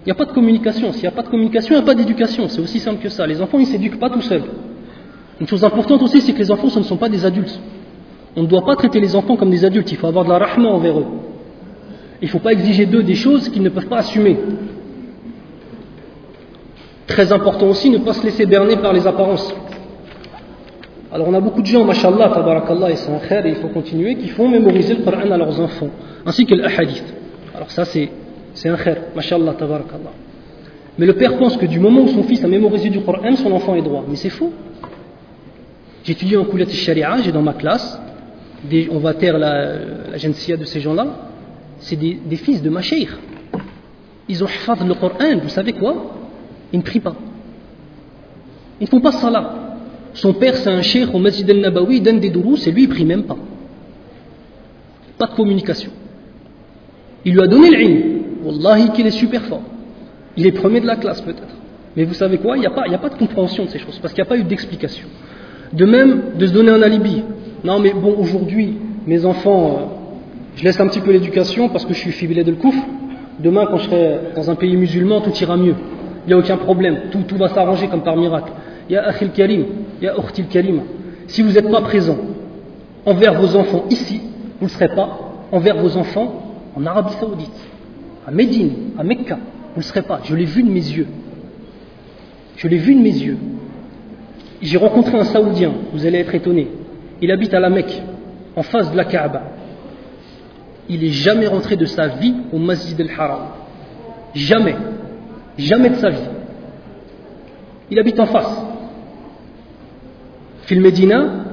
il 0.03 0.05
n'y 0.05 0.11
a 0.13 0.15
pas 0.15 0.25
de 0.25 0.31
communication. 0.31 0.93
S'il 0.93 1.01
n'y 1.01 1.07
a 1.07 1.11
pas 1.11 1.23
de 1.23 1.29
communication, 1.29 1.75
il 1.75 1.79
n'y 1.79 1.83
a 1.83 1.85
pas 1.85 1.95
d'éducation. 1.95 2.47
C'est 2.47 2.61
aussi 2.61 2.79
simple 2.79 3.01
que 3.03 3.09
ça. 3.09 3.27
Les 3.27 3.41
enfants, 3.41 3.57
ils 3.59 3.67
ne 3.67 3.71
s'éduquent 3.71 3.99
pas 3.99 4.09
tout 4.09 4.21
seuls. 4.21 4.43
Une 5.41 5.47
chose 5.47 5.65
importante 5.65 6.01
aussi, 6.01 6.21
c'est 6.21 6.31
que 6.31 6.39
les 6.39 6.51
enfants, 6.51 6.69
ce 6.69 6.79
ne 6.79 6.85
sont 6.85 6.97
pas 6.97 7.09
des 7.09 7.25
adultes. 7.25 7.59
On 8.37 8.43
ne 8.43 8.47
doit 8.47 8.63
pas 8.63 8.77
traiter 8.77 9.01
les 9.01 9.13
enfants 9.13 9.35
comme 9.35 9.49
des 9.49 9.65
adultes. 9.65 9.91
Il 9.91 9.97
faut 9.97 10.07
avoir 10.07 10.23
de 10.23 10.29
la 10.29 10.37
rahma 10.37 10.69
envers 10.69 10.99
eux. 10.99 11.05
Il 12.23 12.27
ne 12.27 12.31
faut 12.31 12.39
pas 12.39 12.53
exiger 12.53 12.85
d'eux 12.85 13.03
des 13.03 13.15
choses 13.15 13.49
qu'ils 13.49 13.61
ne 13.63 13.67
peuvent 13.67 13.87
pas 13.87 13.97
assumer. 13.97 14.37
Très 17.05 17.33
important 17.33 17.67
aussi, 17.67 17.89
ne 17.89 17.97
pas 17.97 18.13
se 18.13 18.23
laisser 18.23 18.45
berner 18.45 18.77
par 18.77 18.93
les 18.93 19.05
apparences. 19.05 19.53
Alors 21.11 21.27
on 21.27 21.33
a 21.33 21.41
beaucoup 21.41 21.61
de 21.61 21.67
gens, 21.67 21.83
mashallah, 21.83 22.29
tabarakallah, 22.29 22.91
et 22.91 22.95
c'est 22.95 23.11
un 23.11 23.19
khair, 23.19 23.45
et 23.45 23.49
il 23.49 23.55
faut 23.55 23.67
continuer, 23.67 24.15
qui 24.15 24.29
font 24.29 24.47
mémoriser 24.47 24.93
le 24.93 25.03
Coran 25.03 25.29
à 25.31 25.37
leurs 25.37 25.59
enfants, 25.59 25.89
ainsi 26.25 26.45
que 26.45 26.55
l'ahadith. 26.55 27.13
Alors 27.53 27.69
ça 27.69 27.83
c'est, 27.83 28.09
c'est 28.53 28.69
un 28.69 28.77
khair, 28.77 28.99
mashallah, 29.13 29.55
tabarakallah. 29.55 30.13
Mais 30.97 31.05
le 31.05 31.15
père 31.15 31.37
pense 31.37 31.57
que 31.57 31.65
du 31.65 31.81
moment 31.81 32.03
où 32.03 32.07
son 32.07 32.23
fils 32.23 32.41
a 32.41 32.47
mémorisé 32.47 32.89
du 32.89 33.01
Coran, 33.01 33.35
son 33.35 33.51
enfant 33.51 33.75
est 33.75 33.81
droit. 33.81 34.05
Mais 34.07 34.15
c'est 34.15 34.29
faux. 34.29 34.53
J'étudie 36.05 36.37
en 36.37 36.45
Koulat 36.45 36.69
sharia 36.69 37.17
j'ai 37.21 37.33
dans 37.33 37.41
ma 37.41 37.53
classe, 37.53 37.99
on 38.91 38.99
va 38.99 39.13
taire 39.13 39.37
la, 39.37 39.73
la 40.09 40.17
de 40.57 40.63
ces 40.63 40.79
gens-là, 40.79 41.32
c'est 41.83 41.97
des, 41.97 42.35
fils 42.37 42.61
de 42.61 42.69
Macheir. 42.69 43.19
Ils 44.29 44.43
ont 44.43 44.47
fait 44.47 44.85
le 44.85 44.93
Coran, 44.93 45.37
vous 45.41 45.49
savez 45.49 45.73
quoi? 45.73 46.15
Ils 46.71 46.77
ne 46.77 46.83
prient 46.83 47.01
pas. 47.01 47.15
Ils 48.79 48.85
ne 48.85 48.89
font 48.89 49.01
pas 49.01 49.11
salat. 49.11 49.77
Son 50.13 50.33
père, 50.33 50.55
c'est 50.55 50.69
un 50.69 50.81
cheikh 50.81 51.13
au 51.13 51.19
Masjid 51.19 51.49
al-Nabawi, 51.49 51.97
il 51.97 52.03
donne 52.03 52.19
des 52.19 52.29
dourous, 52.29 52.57
et 52.65 52.71
lui, 52.71 52.83
il 52.83 52.89
prie 52.89 53.03
même 53.03 53.23
pas. 53.23 53.37
Pas 55.17 55.27
de 55.27 55.35
communication. 55.35 55.91
Il 57.25 57.33
lui 57.33 57.41
a 57.41 57.47
donné 57.47 57.69
l'ilm. 57.69 58.21
Wallahi 58.45 58.91
qu'il 58.91 59.05
est 59.05 59.11
super 59.11 59.41
fort. 59.43 59.63
Il 60.37 60.45
est 60.45 60.51
premier 60.51 60.79
de 60.79 60.87
la 60.87 60.95
classe 60.95 61.21
peut-être. 61.21 61.55
Mais 61.95 62.05
vous 62.05 62.13
savez 62.13 62.37
quoi? 62.37 62.55
Il 62.57 62.61
n'y 62.61 62.65
a, 62.65 62.71
a, 62.71 62.97
pas 62.97 63.09
de 63.09 63.15
compréhension 63.15 63.65
de 63.65 63.69
ces 63.69 63.79
choses, 63.79 63.99
parce 63.99 64.13
qu'il 64.13 64.23
n'y 64.23 64.27
a 64.27 64.29
pas 64.29 64.37
eu 64.37 64.43
d'explication. 64.43 65.07
De 65.73 65.85
même, 65.85 66.37
de 66.37 66.47
se 66.47 66.53
donner 66.53 66.71
un 66.71 66.81
alibi. 66.81 67.23
Non 67.63 67.79
mais 67.79 67.93
bon, 67.93 68.15
aujourd'hui, 68.17 68.77
mes 69.05 69.25
enfants, 69.25 69.77
euh, 69.79 70.02
je 70.55 70.63
laisse 70.63 70.79
un 70.79 70.87
petit 70.87 70.99
peu 70.99 71.11
l'éducation 71.11 71.69
parce 71.69 71.85
que 71.85 71.93
je 71.93 71.99
suis 71.99 72.11
fibré 72.11 72.43
de 72.43 72.51
le 72.51 72.57
couf. 72.57 72.75
Demain, 73.39 73.65
quand 73.65 73.77
je 73.77 73.85
serai 73.85 74.19
dans 74.35 74.49
un 74.49 74.55
pays 74.55 74.77
musulman, 74.77 75.21
tout 75.21 75.33
ira 75.41 75.57
mieux. 75.57 75.75
Il 76.25 76.27
n'y 76.27 76.33
a 76.33 76.37
aucun 76.37 76.57
problème. 76.57 76.97
Tout, 77.11 77.35
va 77.37 77.49
s'arranger 77.49 77.87
comme 77.87 78.03
par 78.03 78.15
miracle. 78.15 78.51
Ya 78.89 79.03
Akhil 79.07 79.31
Karim, 79.31 79.65
Ya 80.01 80.13
Ukhtil 80.17 80.45
Karim. 80.45 80.81
Si 81.27 81.41
vous 81.41 81.51
n'êtes 81.51 81.69
pas 81.69 81.81
présent 81.81 82.17
envers 83.05 83.33
vos 83.41 83.55
enfants 83.55 83.85
ici, 83.89 84.21
vous 84.59 84.65
ne 84.65 84.69
le 84.69 84.73
serez 84.73 84.89
pas 84.89 85.19
envers 85.51 85.77
vos 85.77 85.97
enfants 85.97 86.43
en 86.75 86.85
Arabie 86.85 87.13
Saoudite, 87.19 87.69
à 88.27 88.31
Médine, 88.31 88.71
à 88.97 89.03
Mecca. 89.03 89.35
Vous 89.35 89.79
ne 89.79 89.83
le 89.83 89.87
serez 89.87 90.03
pas. 90.03 90.21
Je 90.23 90.35
l'ai 90.35 90.45
vu 90.45 90.63
de 90.63 90.69
mes 90.69 90.75
yeux. 90.75 91.07
Je 92.57 92.67
l'ai 92.67 92.77
vu 92.77 92.93
de 92.93 93.01
mes 93.01 93.09
yeux. 93.09 93.37
J'ai 94.61 94.77
rencontré 94.77 95.17
un 95.17 95.25
Saoudien, 95.25 95.71
vous 95.91 96.05
allez 96.05 96.19
être 96.19 96.33
étonné. 96.33 96.67
Il 97.21 97.31
habite 97.31 97.53
à 97.53 97.59
la 97.59 97.69
Mecque, 97.69 98.01
en 98.55 98.63
face 98.63 98.91
de 98.91 98.97
la 98.97 99.05
Kaaba. 99.05 99.41
Il 100.89 101.01
n'est 101.01 101.09
jamais 101.09 101.47
rentré 101.47 101.75
de 101.75 101.85
sa 101.85 102.07
vie 102.07 102.33
au 102.51 102.57
Masjid 102.57 102.99
al-Haram. 102.99 103.47
Jamais. 104.35 104.75
Jamais 105.57 105.89
de 105.89 105.95
sa 105.95 106.09
vie. 106.09 106.29
Il 107.89 107.99
habite 107.99 108.19
en 108.19 108.25
face. 108.25 108.61
Fil 110.63 110.81
Medina, 110.81 111.45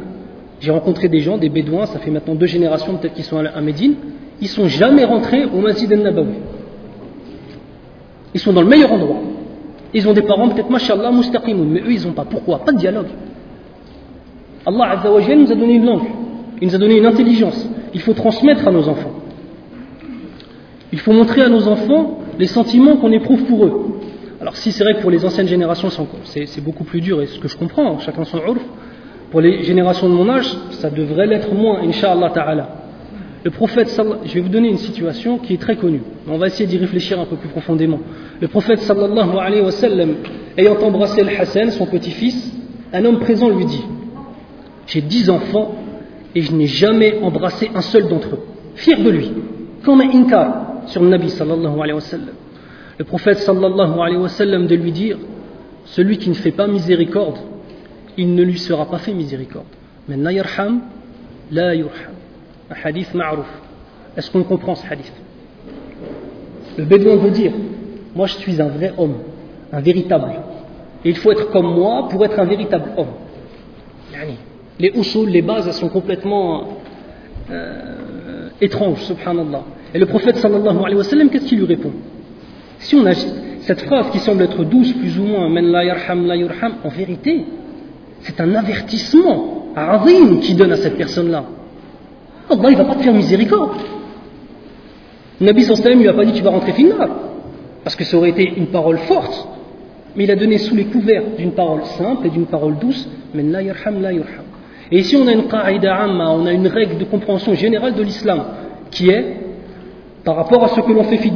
j'ai 0.61 0.71
rencontré 0.71 1.09
des 1.09 1.21
gens, 1.21 1.39
des 1.39 1.49
bédouins, 1.49 1.87
ça 1.87 1.99
fait 1.99 2.11
maintenant 2.11 2.35
deux 2.35 2.47
générations 2.47 2.97
peut-être 2.97 3.15
qu'ils 3.15 3.25
sont 3.25 3.39
à 3.39 3.61
Médine, 3.61 3.95
ils 4.41 4.49
sont 4.49 4.69
jamais 4.69 5.05
rentrés 5.05 5.45
au 5.45 5.61
Masjid 5.61 5.93
al-Nabawi. 5.93 6.35
Ils 8.35 8.41
sont 8.41 8.53
dans 8.53 8.63
le 8.63 8.69
meilleur 8.69 8.93
endroit. 8.93 9.21
Ils 9.93 10.09
ont 10.09 10.13
des 10.13 10.23
parents 10.23 10.49
peut-être, 10.49 10.71
mashallah, 10.71 11.11
mustaqimoun, 11.11 11.69
mais 11.69 11.81
eux 11.81 11.93
ils 11.93 12.07
n'ont 12.07 12.13
pas. 12.13 12.25
Pourquoi? 12.25 12.61
Pas 12.61 12.73
de 12.73 12.79
dialogue. 12.79 13.09
Allah 14.65 14.91
Azza 14.91 15.11
wa 15.11 15.21
nous 15.21 15.51
a 15.51 15.55
donné 15.55 15.75
une 15.75 15.87
langue. 15.87 16.07
il 16.61 16.69
nous 16.69 16.75
a 16.75 16.79
donné 16.79 16.99
une 16.99 17.07
intelligence. 17.07 17.69
Il 17.93 18.01
faut 18.01 18.13
transmettre 18.15 18.69
à 18.69 18.71
nos 18.71 18.89
enfants. 18.89 19.20
Il 20.93 20.99
faut 20.99 21.13
montrer 21.13 21.43
à 21.43 21.49
nos 21.49 21.69
enfants 21.69 22.19
les 22.39 22.47
sentiments 22.47 22.97
qu'on 22.97 23.13
éprouve 23.13 23.45
pour 23.45 23.65
eux. 23.65 24.01
Alors 24.41 24.57
si 24.57 24.73
c'est 24.73 24.83
vrai 24.83 24.95
que 24.95 25.01
pour 25.01 25.11
les 25.11 25.25
anciennes 25.25 25.49
générations 25.49 25.89
c'est 26.25 26.65
beaucoup 26.65 26.85
plus 26.85 27.01
dur, 27.01 27.21
et 27.23 27.27
ce 27.27 27.39
que 27.39 27.49
je 27.49 27.57
comprends, 27.57 27.99
chacun 27.99 28.25
son 28.25 28.39
urf, 28.39 28.63
pour 29.31 29.41
les 29.41 29.63
générations 29.63 30.09
de 30.09 30.15
mon 30.15 30.29
âge, 30.29 30.57
ça 30.71 30.91
devrait 30.91 31.27
l'être 31.27 31.55
moins, 31.55 31.83
inshallah 31.83 32.31
ta'ala. 32.31 32.69
Le 33.45 33.51
prophète, 33.51 33.89
je 34.25 34.35
vais 34.35 34.41
vous 34.41 34.49
donner 34.49 34.69
une 34.69 34.79
situation 34.79 35.39
qui 35.39 35.55
est 35.55 35.61
très 35.61 35.77
connue. 35.77 36.03
On 36.29 36.37
va 36.37 36.49
essayer 36.49 36.67
d'y 36.67 36.77
réfléchir 36.77 37.19
un 37.21 37.25
peu 37.25 37.37
plus 37.37 37.49
profondément. 37.49 38.01
Le 38.41 38.49
prophète 38.49 38.81
sallallahu 38.81 39.39
alayhi 39.39 39.63
wa 39.63 39.71
sallam, 39.71 40.17
ayant 40.59 40.77
embrassé 40.83 41.23
le 41.23 41.41
Hassan, 41.41 41.71
son 41.71 41.87
petit-fils, 41.87 42.53
un 42.93 43.05
homme 43.05 43.21
présent 43.21 43.49
lui 43.49 43.65
dit 43.65 43.83
J'ai 44.87 45.01
dix 45.01 45.31
enfants 45.31 45.77
et 46.35 46.43
je 46.43 46.53
n'ai 46.53 46.67
jamais 46.67 47.19
embrassé 47.23 47.71
un 47.75 47.81
seul 47.81 48.09
d'entre 48.09 48.35
eux. 48.35 48.41
Fier 48.75 49.03
de 49.03 49.11
lui, 49.11 49.33
comme 49.85 50.01
un 50.01 50.11
inkar 50.11 50.70
sur 50.87 51.03
Nabi 51.03 51.31
sallallahu 51.31 51.75
alayhi 51.81 51.93
wa 51.93 52.01
sallam. 52.01 52.35
Le 52.99 53.05
prophète 53.05 53.39
sallallahu 53.39 54.67
de 54.67 54.75
lui 54.75 54.93
dire 54.93 55.19
Celui 55.85 56.19
qui 56.19 56.29
ne 56.29 56.35
fait 56.35 56.53
pas 56.53 56.67
miséricorde, 56.67 57.39
il 58.17 58.35
ne 58.35 58.43
lui 58.43 58.59
sera 58.59 58.87
pas 58.87 58.99
fait 58.99 59.13
miséricorde. 59.13 59.67
Mais 60.09 60.17
la 60.17 60.33
yarham, 60.33 60.81
la 61.51 61.75
yurham 61.75 62.15
un 62.71 62.77
hadith 62.85 63.13
ma'rouf. 63.15 63.47
Est-ce 64.17 64.31
qu'on 64.31 64.45
comprend 64.45 64.75
ce 64.75 64.87
hadith? 64.87 65.13
Le 66.79 66.85
bédouin 66.85 67.17
veut 67.17 67.31
dire 67.31 67.53
Moi 68.15 68.27
je 68.27 68.35
suis 68.35 68.61
un 68.61 68.69
vrai 68.69 68.93
homme, 68.97 69.17
un 69.73 69.81
véritable. 69.81 70.33
Et 71.05 71.11
il 71.11 71.17
faut 71.17 71.33
être 71.33 71.51
comme 71.51 71.75
moi 71.75 72.09
pour 72.09 72.25
être 72.25 72.39
un 72.39 72.45
véritable 72.45 72.93
homme. 72.97 73.15
Les 74.79 74.91
usul, 74.95 75.29
les 75.29 75.43
bases, 75.43 75.67
elles 75.67 75.75
sont 75.75 75.89
complètement 75.89 76.79
euh, 77.51 78.49
étranges, 78.61 79.03
subhanallah. 79.03 79.63
Et 79.95 79.99
le 79.99 80.07
prophète 80.07 80.37
sallallahu 80.37 80.79
alayhi 80.79 80.97
wa 80.97 81.05
sallam, 81.05 81.29
qu'est-ce 81.31 81.47
qu'il 81.47 81.59
lui 81.59 81.67
répond? 81.67 81.93
Si 82.79 82.95
on 82.95 83.05
a 83.07 83.15
cette 83.15 83.83
phrase 83.83 84.11
qui 84.11 84.19
semble 84.19 84.43
être 84.43 84.65
douce, 84.65 84.93
plus 84.93 85.19
ou 85.19 85.25
moins, 85.25 85.49
men 85.49 85.67
la 85.67 85.85
yurham, 85.85 86.75
en 86.85 86.89
vérité, 86.89 87.45
c'est 88.21 88.41
un 88.41 88.55
avertissement 88.55 89.67
azim 89.77 90.39
qui 90.41 90.55
donne 90.55 90.73
à 90.73 90.77
cette 90.77 90.97
personne-là. 90.97 91.45
Allah, 92.49 92.71
il 92.71 92.73
ne 92.73 92.77
va 92.77 92.85
pas 92.85 92.95
te 92.95 93.03
faire 93.03 93.15
miséricorde. 93.15 93.79
Nabi 95.41 95.63
sallam 95.63 95.99
ne 95.99 96.03
lui 96.03 96.09
a 96.09 96.13
pas 96.13 96.25
dit 96.25 96.33
tu 96.33 96.43
vas 96.43 96.51
rentrer 96.51 96.73
finna, 96.73 97.09
parce 97.83 97.97
que 97.97 98.05
ça 98.05 98.17
aurait 98.17 98.31
été 98.31 98.45
une 98.57 98.67
parole 98.67 98.99
forte, 98.99 99.49
mais 100.15 100.25
il 100.25 100.31
a 100.31 100.37
donné 100.37 100.59
sous 100.59 100.75
les 100.75 100.85
couverts 100.85 101.23
d'une 101.39 101.53
parole 101.53 101.85
simple 101.85 102.27
et 102.27 102.31
d'une 102.31 102.47
parole 102.47 102.79
douce, 102.79 103.09
mais 103.35 103.43
la 103.43 103.63
la 103.63 104.13
yurham. 104.13 104.45
Et 104.93 104.99
ici 104.99 105.17
on 105.17 105.27
a 105.27 105.33
une 105.33 105.47
qa'ida 105.49 105.95
amma, 105.97 106.31
on 106.31 106.47
a 106.47 106.53
une 106.53 106.67
règle 106.67 106.99
de 106.99 107.05
compréhension 107.05 107.55
générale 107.55 107.95
de 107.95 108.03
l'islam, 108.03 108.45
qui 108.91 109.09
est, 109.11 109.37
par 110.25 110.37
rapport 110.37 110.65
à 110.65 110.69
ce 110.69 110.81
que 110.81 110.93
l'on 110.93 111.05
fait 111.05 111.17
fit 111.17 111.33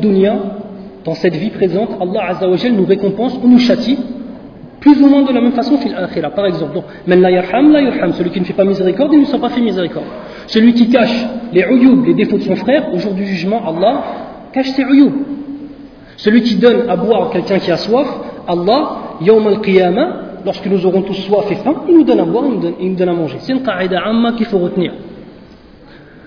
dans 1.04 1.14
cette 1.14 1.36
vie 1.36 1.50
présente, 1.50 1.90
Allah 2.00 2.30
Azza 2.30 2.70
nous 2.70 2.84
récompense 2.84 3.38
ou 3.42 3.48
nous 3.48 3.58
châtie 3.58 3.98
plus 4.80 5.00
ou 5.00 5.08
moins 5.08 5.22
de 5.22 5.32
la 5.32 5.40
même 5.40 5.52
façon 5.52 5.78
fil 5.78 5.94
akhira. 5.94 6.28
Par 6.30 6.44
exemple, 6.44 6.74
donc, 6.74 6.84
la 7.06 7.30
yarham, 7.30 7.72
la 7.72 7.80
yarham, 7.80 8.12
celui 8.12 8.30
qui 8.30 8.40
ne 8.40 8.44
fait 8.44 8.52
pas 8.52 8.64
miséricorde, 8.64 9.14
il 9.14 9.20
ne 9.20 9.24
sera 9.24 9.38
pas 9.38 9.48
fait 9.48 9.62
miséricorde. 9.62 10.04
Celui 10.46 10.74
qui 10.74 10.90
cache 10.90 11.26
les 11.54 11.62
uyub, 11.62 12.04
les 12.04 12.12
défauts 12.12 12.36
de 12.36 12.42
son 12.42 12.56
frère, 12.56 12.92
au 12.92 12.98
jour 12.98 13.14
du 13.14 13.24
jugement, 13.24 13.62
Allah 13.66 14.02
cache 14.52 14.70
ses 14.72 14.82
uyub. 14.82 15.12
Celui 16.18 16.42
qui 16.42 16.56
donne 16.56 16.88
à 16.90 16.96
boire 16.96 17.28
à 17.28 17.32
quelqu'un 17.32 17.58
qui 17.58 17.70
a 17.70 17.78
soif, 17.78 18.06
Allah, 18.46 18.98
yawm 19.22 19.46
al-qiyamah, 19.46 20.08
lorsque 20.44 20.66
nous 20.66 20.84
aurons 20.84 21.00
tous 21.00 21.14
soif 21.14 21.50
et 21.50 21.54
faim, 21.56 21.76
il 21.88 21.94
nous 21.96 22.04
donne 22.04 22.20
à 22.20 22.24
boire, 22.24 22.44
il 22.78 22.90
nous 22.90 22.96
donne, 22.96 23.08
à 23.08 23.14
manger. 23.14 23.36
C'est 23.40 23.52
une 23.52 23.62
qa'ida 23.62 24.00
amma 24.04 24.32
qu'il 24.32 24.46
faut 24.46 24.58
retenir. 24.58 24.92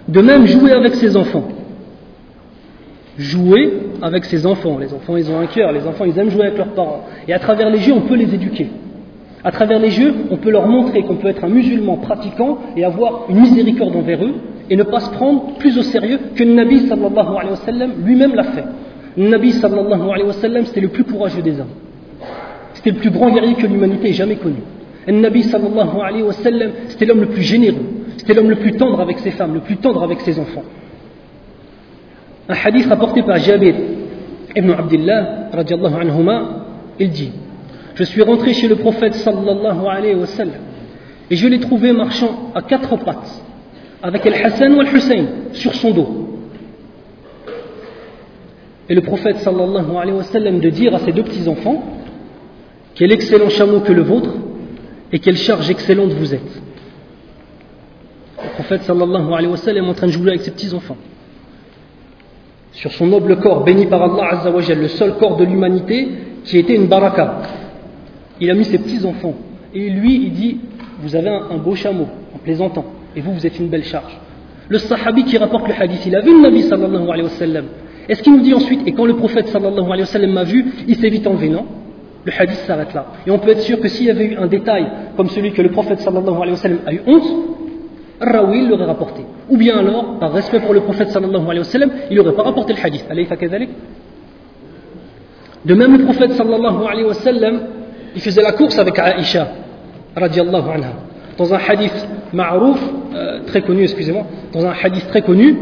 De 0.07 0.21
même, 0.21 0.47
jouer 0.47 0.71
avec 0.71 0.95
ses 0.95 1.15
enfants. 1.15 1.43
Jouer 3.17 3.73
avec 4.01 4.25
ses 4.25 4.45
enfants. 4.45 4.77
Les 4.77 4.93
enfants, 4.93 5.17
ils 5.17 5.29
ont 5.31 5.39
un 5.39 5.47
cœur. 5.47 5.71
Les 5.71 5.87
enfants, 5.87 6.05
ils 6.05 6.17
aiment 6.17 6.29
jouer 6.29 6.45
avec 6.47 6.57
leurs 6.57 6.73
parents. 6.73 7.05
Et 7.27 7.33
à 7.33 7.39
travers 7.39 7.69
les 7.69 7.79
jeux, 7.79 7.93
on 7.93 8.01
peut 8.01 8.15
les 8.15 8.33
éduquer. 8.33 8.67
À 9.43 9.51
travers 9.51 9.79
les 9.79 9.91
jeux, 9.91 10.13
on 10.29 10.37
peut 10.37 10.51
leur 10.51 10.67
montrer 10.67 11.03
qu'on 11.03 11.15
peut 11.15 11.27
être 11.27 11.43
un 11.43 11.49
musulman 11.49 11.97
pratiquant 11.97 12.57
et 12.75 12.83
avoir 12.83 13.25
une 13.29 13.39
miséricorde 13.39 13.95
envers 13.95 14.23
eux 14.23 14.33
et 14.69 14.75
ne 14.75 14.83
pas 14.83 14.99
se 14.99 15.09
prendre 15.11 15.53
plus 15.57 15.77
au 15.77 15.83
sérieux 15.83 16.19
que 16.35 16.43
le 16.43 16.53
Nabi 16.53 16.87
sallallahu 16.87 17.37
alayhi 17.37 17.51
wa 17.51 17.55
sallam 17.55 17.91
lui-même 18.03 18.35
l'a 18.35 18.43
fait. 18.43 18.65
Le 19.15 19.29
Nabi 19.29 19.53
sallallahu 19.53 20.01
alayhi 20.11 20.27
wa 20.27 20.33
c'était 20.33 20.81
le 20.81 20.89
plus 20.89 21.03
courageux 21.03 21.41
des 21.41 21.59
hommes. 21.59 21.67
C'était 22.73 22.91
le 22.91 22.97
plus 22.97 23.09
grand 23.09 23.29
guerrier 23.29 23.53
que 23.53 23.65
l'humanité 23.65 24.09
ait 24.09 24.13
jamais 24.13 24.35
connu. 24.35 24.57
Le 25.07 25.13
Nabi 25.13 25.43
sallallahu 25.43 26.01
alayhi 26.03 26.23
wa 26.23 26.33
c'était 26.33 27.05
l'homme 27.05 27.21
le 27.21 27.27
plus 27.27 27.43
généreux. 27.43 27.85
C'était 28.17 28.33
l'homme 28.33 28.49
le 28.49 28.57
plus 28.57 28.73
tendre 28.73 28.99
avec 28.99 29.19
ses 29.19 29.31
femmes, 29.31 29.53
le 29.53 29.61
plus 29.61 29.77
tendre 29.77 30.03
avec 30.03 30.21
ses 30.21 30.39
enfants. 30.39 30.63
Un 32.49 32.55
hadith 32.63 32.87
rapporté 32.87 33.23
par 33.23 33.37
Jabir 33.39 33.75
ibn 34.55 34.71
Abdullah, 34.71 35.49
anhuma, 35.51 36.65
il 36.99 37.09
dit 37.09 37.31
Je 37.95 38.03
suis 38.03 38.21
rentré 38.21 38.53
chez 38.53 38.67
le 38.67 38.75
prophète 38.75 39.13
sallallahu 39.15 39.85
alayhi 39.89 40.15
wa 40.15 40.25
sallam 40.25 40.61
et 41.29 41.35
je 41.35 41.47
l'ai 41.47 41.59
trouvé 41.59 41.91
marchant 41.91 42.51
à 42.55 42.61
quatre 42.61 42.95
pattes 42.97 43.43
avec 44.01 44.25
Al-Hassan 44.25 44.73
ou 44.73 44.79
Al-Hussein 44.79 45.25
sur 45.51 45.73
son 45.75 45.91
dos. 45.91 46.07
Et 48.89 48.95
le 48.95 49.01
prophète 49.01 49.37
sallallahu 49.37 49.97
alayhi 49.97 50.17
wa 50.17 50.23
sallam 50.23 50.59
de 50.59 50.69
dire 50.69 50.95
à 50.95 50.99
ses 50.99 51.11
deux 51.11 51.23
petits-enfants 51.23 51.83
Quel 52.95 53.11
excellent 53.11 53.49
chameau 53.49 53.81
que 53.81 53.91
le 53.91 54.03
vôtre 54.03 54.31
et 55.11 55.19
quelle 55.19 55.37
charge 55.37 55.69
excellente 55.69 56.11
vous 56.13 56.33
êtes. 56.33 56.61
Le 58.41 58.49
prophète 58.53 58.83
sallallahu 58.83 59.33
alayhi 59.33 59.51
wa 59.51 59.57
sallam 59.57 59.85
est 59.85 59.89
en 59.89 59.93
train 59.93 60.07
de 60.07 60.13
jouer 60.13 60.29
avec 60.29 60.41
ses 60.41 60.51
petits-enfants 60.51 60.97
sur 62.77 62.91
son 62.91 63.07
noble 63.07 63.37
corps 63.37 63.63
béni 63.63 63.87
par 63.87 64.03
Allah 64.03 64.33
Azzawajal, 64.33 64.79
le 64.79 64.87
seul 64.87 65.15
corps 65.15 65.35
de 65.35 65.43
l'humanité 65.43 66.09
qui 66.43 66.59
était 66.59 66.75
une 66.75 66.85
baraka. 66.85 67.41
Il 68.39 68.51
a 68.51 68.53
mis 68.53 68.65
ses 68.65 68.77
petits-enfants. 68.77 69.33
Et 69.73 69.89
lui, 69.89 70.15
il 70.25 70.31
dit, 70.31 70.59
vous 71.01 71.15
avez 71.15 71.29
un, 71.29 71.57
beau 71.57 71.73
chameau, 71.73 72.05
en 72.35 72.37
plaisantant, 72.37 72.85
et 73.15 73.21
vous, 73.21 73.33
vous 73.33 73.47
êtes 73.47 73.57
une 73.57 73.67
belle 73.67 73.83
charge. 73.83 74.15
Le 74.69 74.77
sahabi 74.77 75.23
qui 75.23 75.37
rapporte 75.37 75.67
le 75.67 75.73
hadith, 75.73 76.05
il 76.05 76.15
a 76.15 76.21
vu 76.21 76.35
le 76.35 76.41
Nabi 76.41 76.61
sallallahu 76.63 77.09
alayhi 77.09 77.23
wa 77.23 77.29
sallam. 77.29 77.65
Est-ce 78.07 78.21
qu'il 78.21 78.33
nous 78.33 78.41
dit 78.41 78.53
ensuite, 78.53 78.87
et 78.87 78.91
quand 78.91 79.05
le 79.05 79.15
prophète 79.15 79.47
sallallahu 79.47 79.85
alayhi 79.85 80.01
wa 80.01 80.05
sallam 80.05 80.31
m'a 80.31 80.43
vu, 80.43 80.65
il 80.87 80.95
s'est 80.97 81.09
vite 81.09 81.25
enlevé, 81.25 81.49
non 81.49 81.65
Le 82.25 82.31
hadith 82.37 82.59
s'arrête 82.67 82.93
là. 82.93 83.07
Et 83.25 83.31
on 83.31 83.39
peut 83.39 83.49
être 83.49 83.61
sûr 83.61 83.79
que 83.79 83.87
s'il 83.87 84.05
y 84.05 84.11
avait 84.11 84.25
eu 84.25 84.35
un 84.37 84.47
détail 84.47 84.85
comme 85.15 85.29
celui 85.29 85.51
que 85.51 85.63
le 85.63 85.71
prophète 85.71 85.99
sallallahu 86.01 86.35
alayhi 86.35 86.51
wa 86.51 86.57
sallam 86.57 86.79
a 86.85 86.93
eu 86.93 87.01
honte, 87.07 87.27
Rawi 88.19 88.67
l'aurait 88.67 88.85
rapporté. 88.85 89.23
Ou 89.49 89.57
bien 89.57 89.77
alors, 89.77 90.17
par 90.19 90.31
respect 90.31 90.59
pour 90.59 90.73
le 90.73 90.81
prophète 90.81 91.09
sallallahu 91.09 91.43
alayhi 91.43 91.59
wa 91.59 91.63
sallam, 91.63 91.91
il 92.09 92.17
n'aurait 92.17 92.33
pas 92.33 92.43
rapporté 92.43 92.73
le 92.73 92.79
hadith. 92.83 93.05
De 95.65 95.73
même, 95.73 95.97
le 95.97 96.03
prophète 96.05 96.31
sallallahu 96.31 96.85
alayhi 96.89 97.05
wa 97.05 97.13
sallam, 97.13 97.59
il 98.15 98.21
faisait 98.21 98.41
la 98.41 98.53
course 98.53 98.79
avec 98.79 98.97
Aïcha, 98.97 99.47
radiallahu 100.15 100.69
anha. 100.73 100.93
Dans 101.37 101.53
un 101.53 101.59
hadith 101.67 102.07
ma'rouf, 102.33 102.81
euh, 103.13 103.39
très 103.45 103.61
connu, 103.61 103.83
excusez-moi, 103.83 104.25
dans 104.51 104.65
un 104.65 104.73
hadith 104.81 105.07
très 105.09 105.21
connu, 105.21 105.55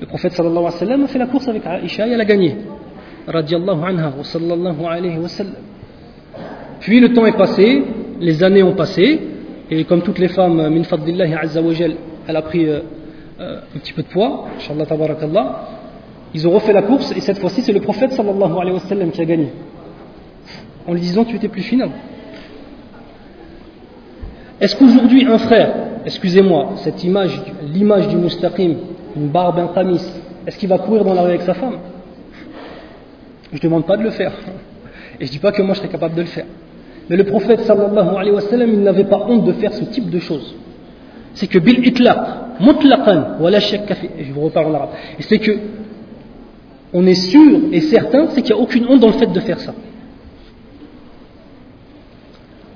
le 0.00 0.06
prophète 0.06 0.32
sallallahu 0.32 0.58
alayhi 0.58 0.74
wa 0.74 0.78
sallam 0.78 1.04
a 1.04 1.06
fait 1.06 1.18
la 1.18 1.26
course 1.26 1.48
avec 1.48 1.64
Aïcha 1.64 2.06
et 2.06 2.10
elle 2.10 2.20
a 2.20 2.24
gagné. 2.26 2.58
Anha, 3.26 4.12
wa 4.18 4.24
sallallahu 4.24 4.84
alayhi 4.84 5.18
wa. 5.18 5.28
Puis 6.80 7.00
le 7.00 7.12
temps 7.14 7.24
est 7.24 7.36
passé, 7.36 7.82
les 8.20 8.42
années 8.42 8.62
ont 8.62 8.74
passé, 8.74 9.20
et 9.74 9.84
comme 9.84 10.02
toutes 10.02 10.18
les 10.18 10.28
femmes, 10.28 10.68
min 10.68 10.84
fadlillahi 10.84 11.34
azza 11.34 11.62
wa 11.62 11.72
elle 12.28 12.36
a 12.36 12.42
pris 12.42 12.68
euh, 12.68 12.80
euh, 13.40 13.60
un 13.74 13.78
petit 13.78 13.94
peu 13.94 14.02
de 14.02 14.08
poids, 14.08 14.46
inshallah 14.56 14.84
tabarakallah. 14.84 15.46
Ils 16.34 16.46
ont 16.46 16.50
refait 16.50 16.74
la 16.74 16.82
course 16.82 17.10
et 17.16 17.20
cette 17.20 17.38
fois-ci 17.38 17.62
c'est 17.62 17.72
le 17.72 17.80
prophète 17.80 18.12
sallallahu 18.12 18.52
alayhi 18.60 18.74
wa 18.74 18.80
sallam 18.80 19.10
qui 19.10 19.22
a 19.22 19.24
gagné. 19.24 19.48
En 20.86 20.92
lui 20.92 21.00
disant 21.00 21.24
tu 21.24 21.36
étais 21.36 21.48
plus 21.48 21.62
fine. 21.62 21.88
Est-ce 24.60 24.76
qu'aujourd'hui 24.76 25.24
un 25.24 25.38
frère, 25.38 25.74
excusez-moi, 26.04 26.72
cette 26.76 27.02
image, 27.02 27.40
l'image 27.62 28.08
du 28.08 28.16
mustaqim, 28.16 28.76
une 29.16 29.28
barbe, 29.28 29.58
un 29.58 29.68
tamis, 29.68 30.04
est-ce 30.46 30.58
qu'il 30.58 30.68
va 30.68 30.76
courir 30.76 31.02
dans 31.06 31.14
la 31.14 31.22
rue 31.22 31.30
avec 31.30 31.42
sa 31.42 31.54
femme? 31.54 31.78
Je 33.50 33.56
ne 33.56 33.62
demande 33.62 33.86
pas 33.86 33.96
de 33.96 34.02
le 34.02 34.10
faire. 34.10 34.32
Et 35.18 35.24
je 35.24 35.30
ne 35.30 35.32
dis 35.32 35.38
pas 35.38 35.50
que 35.50 35.62
moi 35.62 35.72
je 35.72 35.78
serais 35.78 35.88
capable 35.88 36.14
de 36.14 36.20
le 36.20 36.28
faire. 36.28 36.46
Mais 37.08 37.16
le 37.16 37.24
prophète 37.24 37.60
sallallahu 37.60 38.16
alayhi 38.16 38.34
wa 38.34 38.40
sallam, 38.40 38.70
il 38.72 38.80
n'avait 38.80 39.04
pas 39.04 39.26
honte 39.28 39.44
de 39.44 39.52
faire 39.52 39.72
ce 39.72 39.84
type 39.84 40.10
de 40.10 40.18
choses. 40.18 40.54
C'est 41.34 41.46
que 41.46 41.58
bil 41.58 41.86
itlaq, 41.86 42.18
mutlaqan, 42.60 43.40
wala 43.40 43.60
shakka 43.60 43.94
je 44.18 44.32
vous 44.32 44.42
reparle 44.42 44.66
en 44.66 44.74
arabe. 44.74 44.90
Et 45.18 45.22
c'est 45.22 45.38
que 45.38 45.52
on 46.92 47.06
est 47.06 47.14
sûr 47.14 47.60
et 47.72 47.80
certain, 47.80 48.28
c'est 48.30 48.42
qu'il 48.42 48.54
n'y 48.54 48.60
a 48.60 48.62
aucune 48.62 48.86
honte 48.86 49.00
dans 49.00 49.08
le 49.08 49.14
fait 49.14 49.32
de 49.32 49.40
faire 49.40 49.58
ça. 49.58 49.74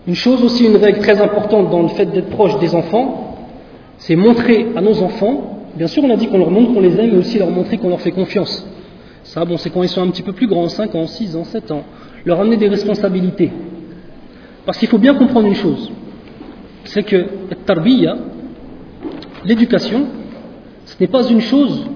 Une 0.06 0.14
chose 0.14 0.42
aussi, 0.42 0.64
une 0.64 0.76
règle 0.76 1.00
très 1.00 1.20
importante 1.20 1.70
dans 1.70 1.82
le 1.82 1.88
fait 1.88 2.06
d'être 2.06 2.30
proche 2.30 2.58
des 2.58 2.74
enfants, 2.74 3.36
c'est 3.98 4.16
montrer 4.16 4.68
à 4.76 4.80
nos 4.80 5.02
enfants, 5.02 5.64
bien 5.74 5.88
sûr 5.88 6.04
on 6.04 6.10
a 6.10 6.16
dit 6.16 6.28
qu'on 6.28 6.38
leur 6.38 6.50
montre 6.50 6.72
qu'on 6.72 6.80
les 6.80 6.98
aime, 6.98 7.10
mais 7.12 7.18
aussi 7.18 7.38
leur 7.38 7.50
montrer 7.50 7.76
qu'on 7.76 7.88
leur 7.88 8.00
fait 8.00 8.12
confiance. 8.12 8.66
Ça, 9.24 9.44
bon, 9.44 9.56
c'est 9.56 9.70
quand 9.70 9.82
ils 9.82 9.88
sont 9.88 10.02
un 10.02 10.08
petit 10.08 10.22
peu 10.22 10.32
plus 10.32 10.46
grands, 10.46 10.68
5 10.68 10.94
ans, 10.94 11.06
6 11.06 11.34
ans, 11.34 11.42
7 11.42 11.72
ans. 11.72 11.82
Leur 12.24 12.40
amener 12.40 12.56
des 12.56 12.68
responsabilités. 12.68 13.50
Parce 14.66 14.78
qu'il 14.78 14.88
faut 14.88 14.98
bien 14.98 15.14
comprendre 15.14 15.46
une 15.46 15.54
chose, 15.54 15.90
c'est 16.84 17.04
que 17.04 17.26
l'éducation, 19.44 20.06
ce 20.84 20.96
n'est 21.00 21.06
pas 21.06 21.28
une 21.28 21.40
chose 21.40 21.86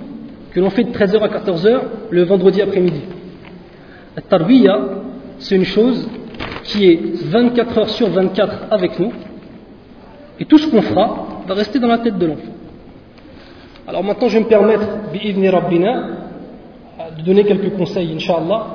que 0.52 0.60
l'on 0.60 0.70
fait 0.70 0.84
de 0.84 0.92
13h 0.92 1.18
à 1.20 1.28
14h 1.28 1.80
le 2.10 2.22
vendredi 2.22 2.62
après-midi. 2.62 3.02
Tarbiya, 4.28 4.78
c'est 5.38 5.56
une 5.56 5.64
chose 5.64 6.08
qui 6.64 6.86
est 6.86 7.00
24 7.24 7.78
heures 7.78 7.90
sur 7.90 8.08
24 8.10 8.66
avec 8.70 8.98
nous, 9.00 9.12
et 10.38 10.44
tout 10.44 10.58
ce 10.58 10.68
qu'on 10.68 10.82
fera 10.82 11.42
va 11.46 11.54
rester 11.54 11.78
dans 11.80 11.88
la 11.88 11.98
tête 11.98 12.18
de 12.18 12.26
l'enfant. 12.26 12.52
Alors 13.88 14.04
maintenant, 14.04 14.28
je 14.28 14.34
vais 14.38 14.44
me 14.44 14.48
permettre, 14.48 14.86
rabbina, 15.50 16.08
de 17.18 17.22
donner 17.22 17.44
quelques 17.44 17.76
conseils, 17.76 18.12
inshallah, 18.14 18.66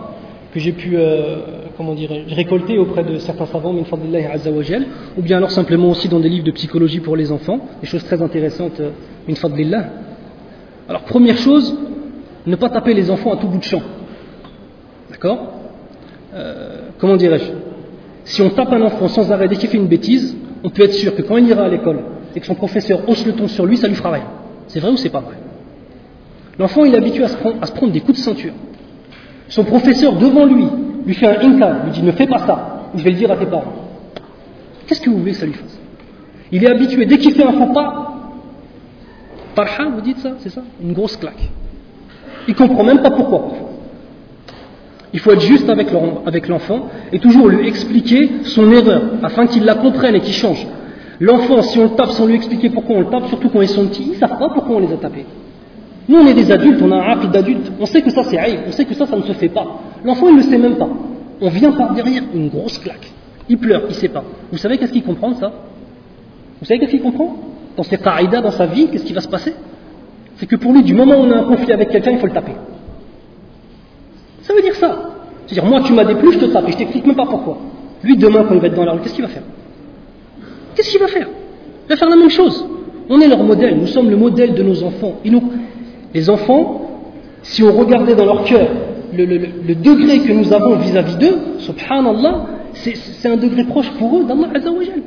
que 0.53 0.59
j'ai 0.59 0.73
pu 0.73 0.97
euh, 0.97 1.64
comment 1.77 1.93
dire, 1.93 2.09
récolter 2.29 2.77
auprès 2.77 3.03
de 3.03 3.17
certains 3.17 3.45
savants, 3.45 3.73
ou 3.73 5.21
bien 5.21 5.37
alors 5.37 5.51
simplement 5.51 5.89
aussi 5.89 6.07
dans 6.07 6.19
des 6.19 6.29
livres 6.29 6.45
de 6.45 6.51
psychologie 6.51 6.99
pour 6.99 7.15
les 7.15 7.31
enfants, 7.31 7.59
des 7.81 7.87
choses 7.87 8.03
très 8.03 8.21
intéressantes, 8.21 8.79
euh, 8.79 8.91
min 9.27 9.35
fadlillah. 9.35 9.85
Alors 10.87 11.03
première 11.03 11.37
chose, 11.37 11.75
ne 12.45 12.55
pas 12.55 12.69
taper 12.69 12.93
les 12.93 13.09
enfants 13.11 13.33
à 13.33 13.37
tout 13.37 13.47
bout 13.47 13.57
de 13.57 13.63
champ. 13.63 13.81
D'accord? 15.11 15.53
Euh, 16.33 16.89
Comment 16.97 17.17
dirais-je? 17.17 17.51
Si 18.23 18.41
on 18.41 18.49
tape 18.49 18.71
un 18.71 18.81
enfant 18.81 19.07
sans 19.07 19.31
arrêt 19.31 19.47
dès 19.47 19.55
qu'il 19.55 19.69
fait 19.69 19.77
une 19.77 19.87
bêtise, 19.87 20.35
on 20.63 20.69
peut 20.69 20.83
être 20.83 20.93
sûr 20.93 21.15
que 21.15 21.21
quand 21.21 21.37
il 21.37 21.47
ira 21.47 21.63
à 21.63 21.69
l'école 21.69 21.99
et 22.35 22.39
que 22.39 22.45
son 22.45 22.55
professeur 22.55 23.07
hausse 23.07 23.25
le 23.25 23.33
ton 23.33 23.47
sur 23.47 23.65
lui, 23.65 23.77
ça 23.77 23.87
lui 23.87 23.95
fera 23.95 24.11
rien. 24.11 24.25
C'est 24.67 24.79
vrai 24.79 24.91
ou 24.91 24.97
c'est 24.97 25.09
pas 25.09 25.19
vrai? 25.19 25.35
L'enfant, 26.57 26.85
il 26.85 26.93
est 26.93 26.97
habitué 26.97 27.23
à 27.23 27.27
se 27.27 27.71
prendre 27.73 27.91
des 27.91 27.99
coups 27.99 28.17
de 28.17 28.23
ceinture. 28.23 28.53
Son 29.49 29.63
professeur, 29.63 30.13
devant 30.13 30.45
lui, 30.45 30.65
lui 31.05 31.13
fait 31.13 31.27
un 31.27 31.39
inca, 31.41 31.81
lui 31.85 31.91
dit 31.91 32.01
ne 32.01 32.11
fais 32.11 32.27
pas 32.27 32.39
ça, 32.39 32.89
je 32.95 33.03
vais 33.03 33.11
le 33.11 33.17
dire 33.17 33.31
à 33.31 33.37
tes 33.37 33.45
parents. 33.45 33.73
Qu'est-ce 34.87 35.01
que 35.01 35.09
vous 35.09 35.19
voulez 35.19 35.31
que 35.31 35.37
ça 35.37 35.45
lui 35.45 35.53
fasse? 35.53 35.79
Il 36.51 36.63
est 36.63 36.69
habitué, 36.69 37.05
dès 37.05 37.17
qu'il 37.17 37.33
fait 37.33 37.43
un 37.43 37.53
faux 37.53 37.73
pas, 37.73 38.13
parha, 39.55 39.85
vous 39.93 40.01
dites 40.01 40.19
ça, 40.19 40.33
c'est 40.39 40.49
ça? 40.49 40.61
Une 40.81 40.93
grosse 40.93 41.17
claque. 41.17 41.49
Il 42.47 42.55
comprend 42.55 42.83
même 42.83 43.01
pas 43.01 43.11
pourquoi. 43.11 43.47
Il 45.13 45.19
faut 45.19 45.31
être 45.31 45.41
juste 45.41 45.69
avec 45.69 45.91
l'enfant 46.49 46.89
et 47.11 47.19
toujours 47.19 47.47
lui 47.47 47.67
expliquer 47.67 48.29
son 48.43 48.71
erreur 48.71 49.01
afin 49.23 49.47
qu'il 49.47 49.63
la 49.63 49.75
comprenne 49.75 50.15
et 50.15 50.19
qu'il 50.19 50.33
change. 50.33 50.67
L'enfant, 51.21 51.61
si 51.61 51.79
on 51.79 51.83
le 51.83 51.89
tape 51.91 52.11
sans 52.11 52.25
lui 52.25 52.35
expliquer 52.35 52.69
pourquoi 52.69 52.97
on 52.97 52.99
le 52.99 53.05
tape, 53.05 53.27
surtout 53.27 53.47
quand 53.49 53.61
ils 53.61 53.69
sont 53.69 53.87
petits, 53.87 54.03
ils 54.03 54.11
ne 54.11 54.15
savent 54.15 54.37
pas 54.37 54.49
pourquoi 54.49 54.75
on 54.75 54.79
les 54.79 54.91
a 54.91 54.97
tapés. 54.97 55.25
Nous, 56.07 56.17
on 56.17 56.25
est 56.27 56.33
des 56.33 56.51
adultes, 56.51 56.81
on 56.81 56.91
a 56.91 56.97
un 56.97 57.01
rapide 57.01 57.31
d'adulte, 57.31 57.71
on 57.79 57.85
sait 57.85 58.01
que 58.01 58.11
ça 58.11 58.23
c'est 58.23 58.37
aïe, 58.37 58.59
on 58.67 58.71
sait 58.71 58.85
que 58.85 58.93
ça, 58.93 59.05
ça 59.05 59.15
ne 59.15 59.23
se 59.23 59.33
fait 59.33 59.49
pas. 59.49 59.65
L'enfant, 60.03 60.27
il 60.29 60.35
ne 60.35 60.41
le 60.41 60.43
sait 60.43 60.57
même 60.57 60.75
pas. 60.75 60.89
On 61.41 61.49
vient 61.49 61.71
par 61.71 61.93
derrière, 61.93 62.23
une 62.33 62.49
grosse 62.49 62.77
claque. 62.77 63.11
Il 63.49 63.57
pleure, 63.57 63.81
il 63.85 63.89
ne 63.89 63.93
sait 63.93 64.09
pas. 64.09 64.23
Vous 64.51 64.57
savez 64.57 64.77
qu'est-ce 64.77 64.91
qu'il 64.91 65.03
comprend 65.03 65.33
ça? 65.33 65.51
Vous 66.59 66.65
savez 66.65 66.79
qu'est-ce 66.79 66.91
qu'il 66.91 67.01
comprend? 67.01 67.35
Dans 67.75 67.83
ses 67.83 67.97
qaïdas, 67.97 68.41
dans 68.41 68.51
sa 68.51 68.67
vie, 68.67 68.87
qu'est-ce 68.87 69.03
qui 69.03 69.13
va 69.13 69.21
se 69.21 69.27
passer? 69.27 69.53
C'est 70.37 70.45
que 70.45 70.55
pour 70.55 70.73
lui, 70.73 70.83
du 70.83 70.93
moment 70.93 71.15
où 71.15 71.23
on 71.23 71.31
a 71.31 71.37
un 71.37 71.43
conflit 71.43 71.71
avec 71.71 71.89
quelqu'un, 71.89 72.11
il 72.11 72.19
faut 72.19 72.27
le 72.27 72.33
taper. 72.33 72.53
Ça 74.41 74.53
veut 74.53 74.61
dire 74.61 74.75
ça. 74.75 75.11
C'est-à-dire, 75.47 75.69
moi, 75.69 75.81
tu 75.81 75.93
m'as 75.93 76.05
déplu, 76.05 76.33
je 76.33 76.39
te 76.39 76.45
tape, 76.45 76.67
et 76.67 76.71
je 76.71 76.77
t'explique 76.77 77.05
même 77.05 77.15
pas 77.15 77.25
pourquoi. 77.25 77.57
Lui, 78.03 78.15
demain, 78.17 78.45
quand 78.47 78.53
il 78.53 78.61
va 78.61 78.67
être 78.67 78.75
dans 78.75 78.85
la 78.85 78.93
rue, 78.93 78.99
qu'est-ce 79.01 79.15
qu'il 79.15 79.23
va 79.23 79.29
faire? 79.29 79.43
Qu'est-ce 80.75 80.91
qu'il 80.91 80.99
va 80.99 81.07
faire? 81.07 81.27
Il 81.87 81.89
va 81.89 81.95
faire 81.95 82.09
la 82.09 82.15
même 82.15 82.29
chose. 82.29 82.65
On 83.09 83.19
est 83.21 83.27
leur 83.27 83.43
modèle, 83.43 83.77
nous 83.77 83.87
sommes 83.87 84.09
le 84.09 84.17
modèle 84.17 84.53
de 84.53 84.63
nos 84.63 84.83
enfants. 84.83 85.13
Les 86.15 86.29
enfants, 86.29 86.81
si 87.43 87.61
on 87.61 87.73
regardait 87.73 88.15
dans 88.15 88.25
leur 88.25 88.45
cœur 88.45 88.67
le, 89.13 89.75
degré 89.75 90.19
que 90.19 90.31
nous 90.31 90.51
avons 90.53 90.77
vis-à-vis 90.77 91.17
d'eux, 91.17 91.37
subhanallah, 91.59 92.45
c'est 92.73 93.29
un 93.29 93.37
degré 93.37 93.65
proche 93.65 93.89
pour 93.99 94.17
eux 94.17 94.23
d'Allah 94.23 94.47
Azzawajal. 94.55 95.01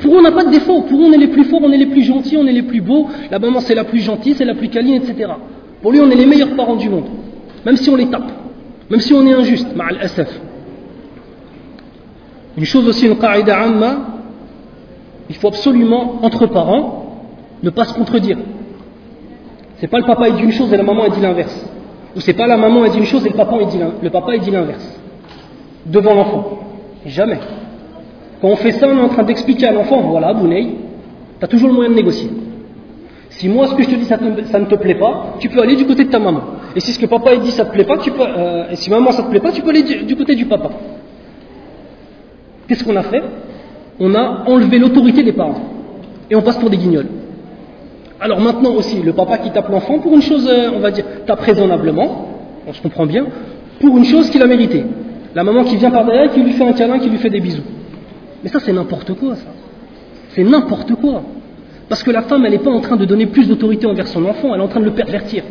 Pour 0.00 0.14
eux, 0.14 0.18
on 0.18 0.22
n'a 0.22 0.32
pas 0.32 0.44
de 0.44 0.50
défaut. 0.50 0.82
Pour 0.82 1.00
eux, 1.00 1.04
on 1.06 1.12
est 1.12 1.18
les 1.18 1.28
plus 1.28 1.44
forts, 1.44 1.60
on 1.62 1.70
est 1.70 1.78
les 1.78 1.86
plus 1.86 2.02
gentils, 2.02 2.36
on 2.36 2.46
est 2.46 2.52
les 2.52 2.62
plus 2.62 2.80
beaux. 2.80 3.08
La 3.30 3.38
maman, 3.38 3.60
c'est 3.60 3.74
la 3.74 3.84
plus 3.84 4.00
gentille, 4.00 4.34
c'est 4.34 4.44
la 4.44 4.54
plus 4.54 4.68
câline, 4.68 4.94
etc. 4.94 5.32
Pour 5.80 5.92
lui, 5.92 6.00
on 6.00 6.10
est 6.10 6.16
les 6.16 6.26
meilleurs 6.26 6.54
parents 6.56 6.76
du 6.76 6.88
monde. 6.88 7.06
Même 7.64 7.76
si 7.76 7.88
on 7.88 7.96
les 7.96 8.06
tape. 8.06 8.30
Même 8.90 9.00
si 9.00 9.14
on 9.14 9.24
est 9.26 9.32
injuste. 9.32 9.68
Ma'al 9.74 9.98
asaf. 10.00 10.28
Une 12.56 12.64
chose 12.64 12.86
aussi, 12.88 13.06
une 13.06 13.16
qa'ida 13.16 13.56
amma, 13.56 13.96
il 15.30 15.36
faut 15.36 15.48
absolument, 15.48 16.18
entre 16.22 16.46
parents, 16.46 17.28
ne 17.62 17.70
pas 17.70 17.84
se 17.84 17.94
contredire. 17.94 18.38
C'est 19.82 19.88
pas 19.88 19.98
le 19.98 20.04
papa 20.04 20.28
il 20.28 20.36
dit 20.36 20.42
une 20.44 20.52
chose 20.52 20.72
et 20.72 20.76
la 20.76 20.84
maman 20.84 21.06
elle 21.06 21.10
dit 21.10 21.20
l'inverse. 21.20 21.68
Ou 22.14 22.20
c'est 22.20 22.34
pas 22.34 22.46
la 22.46 22.56
maman 22.56 22.84
elle 22.84 22.92
dit 22.92 22.98
une 22.98 23.04
chose 23.04 23.26
et 23.26 23.30
le 23.30 23.34
papa 23.34 23.56
il 23.60 23.66
dit 23.66 23.80
le 24.00 24.10
papa 24.10 24.38
dit 24.38 24.52
l'inverse. 24.52 25.00
Devant 25.86 26.14
l'enfant. 26.14 26.60
Jamais. 27.04 27.40
Quand 28.40 28.46
on 28.46 28.54
fait 28.54 28.70
ça, 28.70 28.86
on 28.86 28.96
est 28.96 29.00
en 29.00 29.08
train 29.08 29.24
d'expliquer 29.24 29.66
à 29.66 29.72
l'enfant, 29.72 30.02
voilà, 30.02 30.34
Bouneille, 30.34 30.76
tu 31.36 31.44
as 31.44 31.48
toujours 31.48 31.68
le 31.68 31.74
moyen 31.74 31.90
de 31.90 31.96
négocier. 31.96 32.30
Si 33.30 33.48
moi 33.48 33.66
ce 33.66 33.74
que 33.74 33.82
je 33.82 33.88
te 33.88 33.94
dis 33.96 34.04
ça, 34.04 34.18
ne 34.18 34.66
te 34.66 34.74
plaît 34.76 34.94
pas, 34.94 35.34
tu 35.40 35.48
peux 35.48 35.60
aller 35.60 35.74
du 35.74 35.84
côté 35.84 36.04
de 36.04 36.10
ta 36.10 36.20
maman. 36.20 36.42
Et 36.76 36.80
si 36.80 36.92
ce 36.92 37.00
que 37.00 37.06
papa 37.06 37.34
dit 37.34 37.50
ça 37.50 37.64
te 37.64 37.72
plaît 37.72 37.82
pas, 37.82 37.98
tu 37.98 38.12
peux, 38.12 38.22
euh, 38.22 38.70
et 38.70 38.76
si 38.76 38.88
maman 38.88 39.10
ça 39.10 39.24
te 39.24 39.30
plaît 39.30 39.40
pas, 39.40 39.50
tu 39.50 39.62
peux 39.62 39.70
aller 39.70 39.82
du 39.82 40.14
côté 40.14 40.36
du 40.36 40.44
papa. 40.44 40.70
Qu'est-ce 42.68 42.84
qu'on 42.84 42.94
a 42.94 43.02
fait? 43.02 43.24
On 43.98 44.14
a 44.14 44.44
enlevé 44.46 44.78
l'autorité 44.78 45.24
des 45.24 45.32
parents. 45.32 45.60
Et 46.30 46.36
on 46.36 46.42
passe 46.42 46.58
pour 46.58 46.70
des 46.70 46.76
guignols. 46.76 47.08
Alors 48.22 48.40
maintenant 48.40 48.72
aussi, 48.74 49.02
le 49.02 49.12
papa 49.12 49.38
qui 49.38 49.50
tape 49.50 49.68
l'enfant 49.68 49.98
pour 49.98 50.14
une 50.14 50.22
chose, 50.22 50.48
euh, 50.48 50.70
on 50.76 50.78
va 50.78 50.92
dire, 50.92 51.04
tape 51.26 51.40
raisonnablement, 51.40 52.28
on 52.68 52.72
se 52.72 52.80
comprend 52.80 53.04
bien, 53.04 53.26
pour 53.80 53.98
une 53.98 54.04
chose 54.04 54.30
qu'il 54.30 54.40
a 54.40 54.46
mérité. 54.46 54.84
La 55.34 55.42
maman 55.42 55.64
qui 55.64 55.74
vient 55.74 55.90
par 55.90 56.04
derrière, 56.04 56.30
qui 56.30 56.40
lui 56.40 56.52
fait 56.52 56.64
un 56.64 56.72
câlin, 56.72 57.00
qui 57.00 57.10
lui 57.10 57.18
fait 57.18 57.30
des 57.30 57.40
bisous. 57.40 57.64
Mais 58.44 58.48
ça, 58.48 58.60
c'est 58.60 58.72
n'importe 58.72 59.14
quoi, 59.14 59.34
ça. 59.34 59.48
C'est 60.28 60.44
n'importe 60.44 60.94
quoi. 60.94 61.22
Parce 61.88 62.04
que 62.04 62.12
la 62.12 62.22
femme, 62.22 62.44
elle 62.46 62.52
n'est 62.52 62.58
pas 62.58 62.70
en 62.70 62.78
train 62.78 62.94
de 62.94 63.04
donner 63.04 63.26
plus 63.26 63.48
d'autorité 63.48 63.86
envers 63.86 64.06
son 64.06 64.24
enfant, 64.24 64.54
elle 64.54 64.60
est 64.60 64.64
en 64.64 64.68
train 64.68 64.80
de 64.80 64.84
le 64.84 64.92
pervertir. 64.92 65.42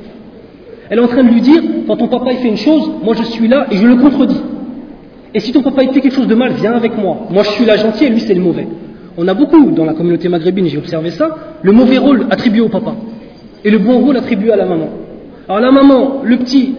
Elle 0.90 0.98
est 0.98 1.04
en 1.04 1.08
train 1.10 1.24
de 1.24 1.30
lui 1.30 1.42
dire, 1.42 1.62
quand 1.88 1.98
ton 1.98 2.08
papa 2.08 2.32
il 2.32 2.38
fait 2.38 2.48
une 2.48 2.58
chose, 2.58 2.90
moi 3.04 3.16
je 3.18 3.24
suis 3.24 3.50
là 3.50 3.68
et 3.70 3.76
je 3.76 3.86
le 3.86 3.98
contredis. 3.98 4.42
Et 5.34 5.42
si 5.42 5.52
ton 5.52 5.62
papa 5.62 5.84
il 5.84 5.92
fait 5.92 6.00
quelque 6.00 6.16
chose 6.16 6.28
de 6.28 6.36
mal, 6.36 6.54
viens 6.54 6.72
avec 6.72 6.98
moi. 6.98 7.28
Moi 7.30 7.44
je 7.44 7.50
suis 7.50 7.66
là 7.66 7.76
gentil 7.76 8.06
et 8.06 8.10
lui 8.10 8.22
c'est 8.22 8.34
le 8.34 8.42
mauvais. 8.42 8.68
On 9.18 9.28
a 9.28 9.34
beaucoup 9.34 9.72
dans 9.72 9.86
la 9.86 9.94
communauté 9.94 10.30
maghrébine, 10.30 10.68
j'ai 10.68 10.78
observé 10.78 11.12
ça, 11.12 11.36
le 11.64 11.72
mauvais 11.72 11.98
rôle 11.98 12.28
attribué 12.30 12.62
au 12.62 12.70
papa 12.70 12.96
et 13.64 13.70
le 13.70 13.78
bon 13.78 14.00
rôle 14.00 14.18
attribué 14.18 14.52
à 14.52 14.56
la 14.56 14.66
maman. 14.66 14.90
Alors 15.48 15.62
la 15.62 15.72
maman, 15.72 16.22
le 16.24 16.38
petit, 16.38 16.76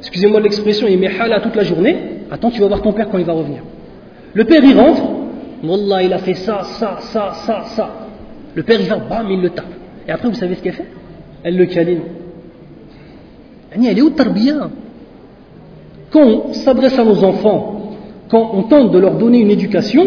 excusez-moi 0.00 0.40
l'expression, 0.40 0.86
il 0.88 0.98
met 0.98 1.10
hala 1.18 1.40
toute 1.40 1.56
la 1.56 1.64
journée, 1.64 1.96
attends, 2.30 2.50
tu 2.50 2.60
vas 2.60 2.68
voir 2.68 2.82
ton 2.82 2.92
père 2.92 3.08
quand 3.10 3.18
il 3.18 3.24
va 3.24 3.32
revenir. 3.32 3.62
Le 4.34 4.44
père 4.44 4.62
il 4.64 4.76
rentre, 4.78 5.02
Wallah, 5.64 6.02
il 6.02 6.12
a 6.12 6.18
fait 6.18 6.34
ça, 6.34 6.62
ça, 6.62 6.98
ça, 7.00 7.32
ça, 7.32 7.62
ça. 7.64 7.90
Le 8.54 8.62
père 8.62 8.80
il 8.80 8.86
va, 8.86 8.96
bam, 8.96 9.26
il 9.30 9.40
le 9.40 9.50
tape. 9.50 9.66
Et 10.06 10.10
après, 10.10 10.28
vous 10.28 10.34
savez 10.34 10.54
ce 10.54 10.62
qu'elle 10.62 10.72
fait? 10.72 10.88
Elle 11.42 11.56
le 11.56 11.66
câline. 11.66 12.00
Elle 13.72 13.98
est 13.98 14.02
où 14.02 14.10
tarbiya? 14.10 14.70
Quand 16.10 16.22
on 16.22 16.52
s'adresse 16.52 16.98
à 16.98 17.04
nos 17.04 17.22
enfants, 17.24 17.96
quand 18.28 18.50
on 18.54 18.62
tente 18.64 18.92
de 18.92 18.98
leur 18.98 19.14
donner 19.14 19.40
une 19.40 19.50
éducation, 19.50 20.06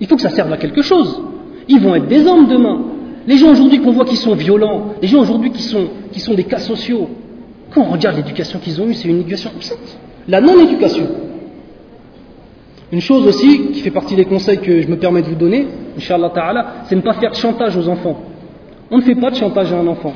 il 0.00 0.06
faut 0.06 0.16
que 0.16 0.22
ça 0.22 0.28
serve 0.28 0.52
à 0.52 0.56
quelque 0.58 0.82
chose. 0.82 1.22
Ils 1.68 1.80
vont 1.80 1.94
être 1.94 2.06
des 2.06 2.26
hommes 2.26 2.46
demain. 2.48 2.80
Les 3.26 3.38
gens 3.38 3.50
aujourd'hui 3.50 3.80
qu'on 3.80 3.92
voit 3.92 4.04
qui 4.04 4.16
sont 4.16 4.34
violents, 4.34 4.94
les 5.02 5.08
gens 5.08 5.20
aujourd'hui 5.20 5.50
qui 5.50 5.62
sont, 5.62 5.86
qui 6.12 6.20
sont 6.20 6.34
des 6.34 6.44
cas 6.44 6.58
sociaux, 6.58 7.08
quand 7.74 7.82
on 7.82 7.90
regarde 7.90 8.16
l'éducation 8.16 8.58
qu'ils 8.58 8.80
ont 8.80 8.86
eue, 8.86 8.94
c'est 8.94 9.08
une 9.08 9.20
éducation 9.20 9.50
absente. 9.54 9.98
La 10.28 10.40
non-éducation. 10.40 11.06
Une 12.92 13.00
chose 13.00 13.26
aussi 13.26 13.72
qui 13.72 13.80
fait 13.80 13.90
partie 13.90 14.14
des 14.14 14.24
conseils 14.24 14.58
que 14.58 14.80
je 14.80 14.88
me 14.88 14.96
permets 14.96 15.22
de 15.22 15.26
vous 15.26 15.34
donner, 15.34 15.66
Inch'Allah 15.96 16.30
Ta'ala, 16.30 16.66
c'est 16.84 16.94
ne 16.94 17.00
pas 17.00 17.14
faire 17.14 17.32
de 17.32 17.36
chantage 17.36 17.76
aux 17.76 17.88
enfants. 17.88 18.16
On 18.92 18.98
ne 18.98 19.02
fait 19.02 19.16
pas 19.16 19.30
de 19.30 19.36
chantage 19.36 19.72
à 19.72 19.78
un 19.78 19.86
enfant. 19.88 20.12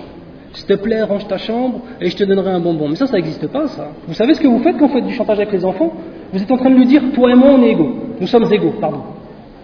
S'il 0.53 0.67
te 0.67 0.75
plaît, 0.75 1.03
range 1.03 1.27
ta 1.27 1.39
chambre 1.39 1.81
et 2.01 2.11
je 2.11 2.17
te 2.17 2.23
donnerai 2.23 2.51
un 2.51 2.61
bonbon. 2.61 2.89
Mais 2.89 2.95
ça, 2.95 3.07
ça 3.07 3.17
n'existe 3.17 3.47
pas, 3.49 3.67
ça. 3.67 3.89
Vous 4.07 4.15
savez 4.15 4.35
ce 4.35 4.41
que 4.41 4.47
vous 4.47 4.61
faites 4.61 4.77
quand 4.79 4.87
vous 4.87 4.95
faites 4.95 5.07
du 5.07 5.15
chantage 5.15 5.39
avec 5.39 5.53
les 5.53 5.65
enfants? 5.65 5.93
Vous 6.33 6.41
êtes 6.41 6.51
en 6.51 6.57
train 6.57 6.71
de 6.71 6.77
lui 6.77 6.87
dire, 6.87 7.03
toi 7.13 7.31
et 7.33 7.35
moi, 7.35 7.51
on 7.51 7.63
est 7.63 7.71
égaux. 7.71 7.93
Nous 8.21 8.27
sommes 8.29 8.53
égaux, 8.53 8.75
pardon. 8.81 9.01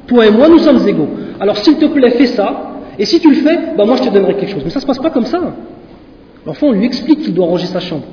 Toi 0.09 0.27
et 0.27 0.31
moi, 0.31 0.49
nous 0.49 0.59
sommes 0.59 0.87
égaux. 0.87 1.09
Alors 1.39 1.57
s'il 1.57 1.77
te 1.77 1.87
plaît, 1.87 2.11
fais 2.11 2.27
ça, 2.27 2.76
et 2.99 3.05
si 3.05 3.21
tu 3.21 3.29
le 3.29 3.37
fais, 3.37 3.59
bah 3.77 3.85
moi 3.85 3.97
je 3.97 4.03
te 4.03 4.09
donnerai 4.09 4.35
quelque 4.35 4.51
chose. 4.51 4.63
Mais 4.65 4.71
ça 4.71 4.79
ne 4.79 4.83
se 4.83 4.87
passe 4.87 4.99
pas 4.99 5.11
comme 5.11 5.27
ça. 5.27 5.41
L'enfant, 6.45 6.69
on 6.69 6.73
lui 6.73 6.87
explique 6.87 7.21
qu'il 7.21 7.35
doit 7.35 7.47
ranger 7.47 7.67
sa 7.67 7.81
chambre. 7.81 8.05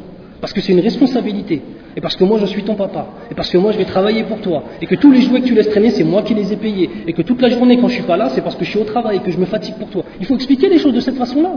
Parce 0.42 0.52
que 0.52 0.60
c'est 0.60 0.74
une 0.74 0.82
responsabilité. 0.82 1.62
Et 1.96 2.02
parce 2.02 2.16
que 2.16 2.24
moi 2.24 2.38
je 2.40 2.46
suis 2.46 2.64
ton 2.64 2.76
papa. 2.76 3.08
Et 3.32 3.36
parce 3.36 3.50
que 3.50 3.58
moi 3.58 3.72
je 3.72 3.78
vais 3.78 3.86
travailler 3.86 4.24
pour 4.24 4.42
toi. 4.42 4.64
Et 4.82 4.88
que 4.88 4.96
tous 4.96 5.12
les 5.12 5.22
jouets 5.22 5.42
que 5.42 5.48
tu 5.48 5.54
laisses 5.54 5.70
traîner, 5.70 5.92
c'est 5.92 6.04
moi 6.04 6.22
qui 6.22 6.34
les 6.34 6.52
ai 6.52 6.58
payés. 6.58 6.90
Et 7.08 7.14
que 7.14 7.22
toute 7.22 7.42
la 7.42 7.50
journée 7.50 7.78
quand 7.78 7.88
je 7.88 7.94
suis 7.94 8.04
pas 8.04 8.18
là, 8.18 8.30
c'est 8.30 8.42
parce 8.42 8.56
que 8.56 8.66
je 8.66 8.72
suis 8.72 8.80
au 8.80 8.84
travail 8.84 9.18
et 9.18 9.20
que 9.20 9.32
je 9.32 9.38
me 9.38 9.46
fatigue 9.46 9.76
pour 9.76 9.90
toi. 9.90 10.04
Il 10.20 10.26
faut 10.26 10.36
expliquer 10.36 10.68
les 10.68 10.80
choses 10.80 10.94
de 10.94 11.00
cette 11.00 11.16
façon-là. 11.16 11.52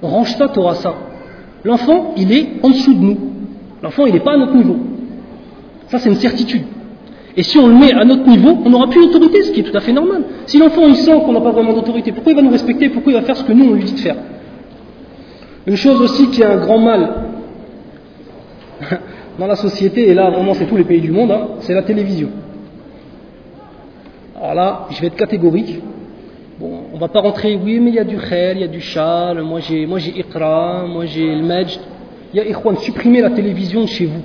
Range 0.00 0.34
ça, 0.36 0.48
tu 0.48 0.58
auras 0.58 0.76
ça. 0.76 0.94
L'enfant, 1.64 2.14
il 2.16 2.32
est 2.32 2.46
en 2.62 2.70
dessous 2.70 2.94
de 2.94 3.00
nous. 3.00 3.18
L'enfant, 3.82 4.06
il 4.06 4.14
n'est 4.14 4.20
pas 4.20 4.32
à 4.32 4.36
notre 4.38 4.54
niveau. 4.54 4.76
Ça, 5.88 5.98
c'est 5.98 6.08
une 6.08 6.16
certitude. 6.16 6.62
Et 7.36 7.42
si 7.42 7.58
on 7.58 7.68
le 7.68 7.74
met 7.74 7.92
à 7.92 8.04
notre 8.04 8.26
niveau, 8.26 8.58
on 8.64 8.70
n'aura 8.70 8.88
plus 8.88 9.06
d'autorité, 9.06 9.42
ce 9.42 9.52
qui 9.52 9.60
est 9.60 9.62
tout 9.62 9.76
à 9.76 9.80
fait 9.80 9.92
normal. 9.92 10.22
Si 10.46 10.58
l'enfant 10.58 10.82
il 10.86 10.96
sent 10.96 11.16
qu'on 11.24 11.32
n'a 11.32 11.40
pas 11.40 11.52
vraiment 11.52 11.72
d'autorité, 11.72 12.12
pourquoi 12.12 12.32
il 12.32 12.36
va 12.36 12.42
nous 12.42 12.50
respecter? 12.50 12.88
Pourquoi 12.88 13.12
il 13.12 13.16
va 13.16 13.22
faire 13.22 13.36
ce 13.36 13.44
que 13.44 13.52
nous 13.52 13.70
on 13.70 13.74
lui 13.74 13.84
dit 13.84 13.94
de 13.94 14.00
faire? 14.00 14.16
Une 15.66 15.76
chose 15.76 16.00
aussi 16.00 16.28
qui 16.30 16.42
est 16.42 16.46
un 16.46 16.56
grand 16.56 16.78
mal 16.78 17.10
dans 19.38 19.46
la 19.46 19.56
société, 19.56 20.08
et 20.08 20.14
là 20.14 20.30
vraiment 20.30 20.54
c'est 20.54 20.66
tous 20.66 20.76
les 20.76 20.84
pays 20.84 21.00
du 21.00 21.12
monde, 21.12 21.30
hein, 21.30 21.48
c'est 21.60 21.74
la 21.74 21.82
télévision. 21.82 22.30
Alors 24.36 24.54
là, 24.54 24.86
je 24.90 25.00
vais 25.00 25.08
être 25.08 25.16
catégorique. 25.16 25.80
Bon, 26.58 26.84
on 26.92 26.98
va 26.98 27.08
pas 27.08 27.20
rentrer, 27.20 27.58
oui, 27.62 27.78
mais 27.78 27.90
il 27.90 27.96
y 27.96 27.98
a 27.98 28.04
du 28.04 28.16
khair, 28.16 28.54
il 28.54 28.60
y 28.60 28.64
a 28.64 28.68
du 28.68 28.80
chal, 28.80 29.42
moi 29.42 29.60
j'ai, 29.60 29.86
moi 29.86 29.98
j'ai 29.98 30.12
moi 30.34 31.04
j'ai 31.06 31.34
le 31.34 31.42
Majd. 31.42 31.68
Il 32.32 32.36
y 32.36 32.40
a 32.40 32.46
Ikhwan, 32.46 32.76
supprimez 32.78 33.20
la 33.20 33.30
télévision 33.30 33.82
de 33.82 33.86
chez 33.86 34.06
vous. 34.06 34.22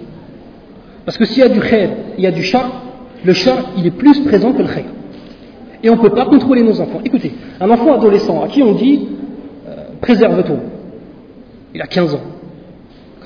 Parce 1.06 1.18
que 1.18 1.26
s'il 1.26 1.40
y 1.40 1.46
a 1.46 1.50
du 1.50 1.60
khair, 1.60 1.90
il 2.18 2.24
y 2.24 2.28
a 2.28 2.32
du 2.32 2.44
char, 2.44 2.82
le 3.26 3.34
char, 3.34 3.58
il 3.78 3.86
est 3.88 3.92
plus 3.92 4.22
présent 4.22 4.54
que 4.54 4.62
le 4.62 4.68
khair. 4.68 4.86
Et 5.84 5.90
on 5.90 5.96
ne 5.96 6.02
peut 6.02 6.12
pas 6.12 6.26
contrôler 6.26 6.64
nos 6.64 6.80
enfants. 6.80 7.02
Écoutez, 7.04 7.34
un 7.60 7.70
enfant 7.70 7.94
adolescent 7.96 8.44
à 8.44 8.48
qui 8.48 8.62
on 8.64 8.74
dit 8.74 9.08
euh, 9.68 9.72
préserve-toi, 10.02 10.58
il 11.74 11.82
a 11.82 11.88
15 11.88 12.16
ans. 12.16 12.22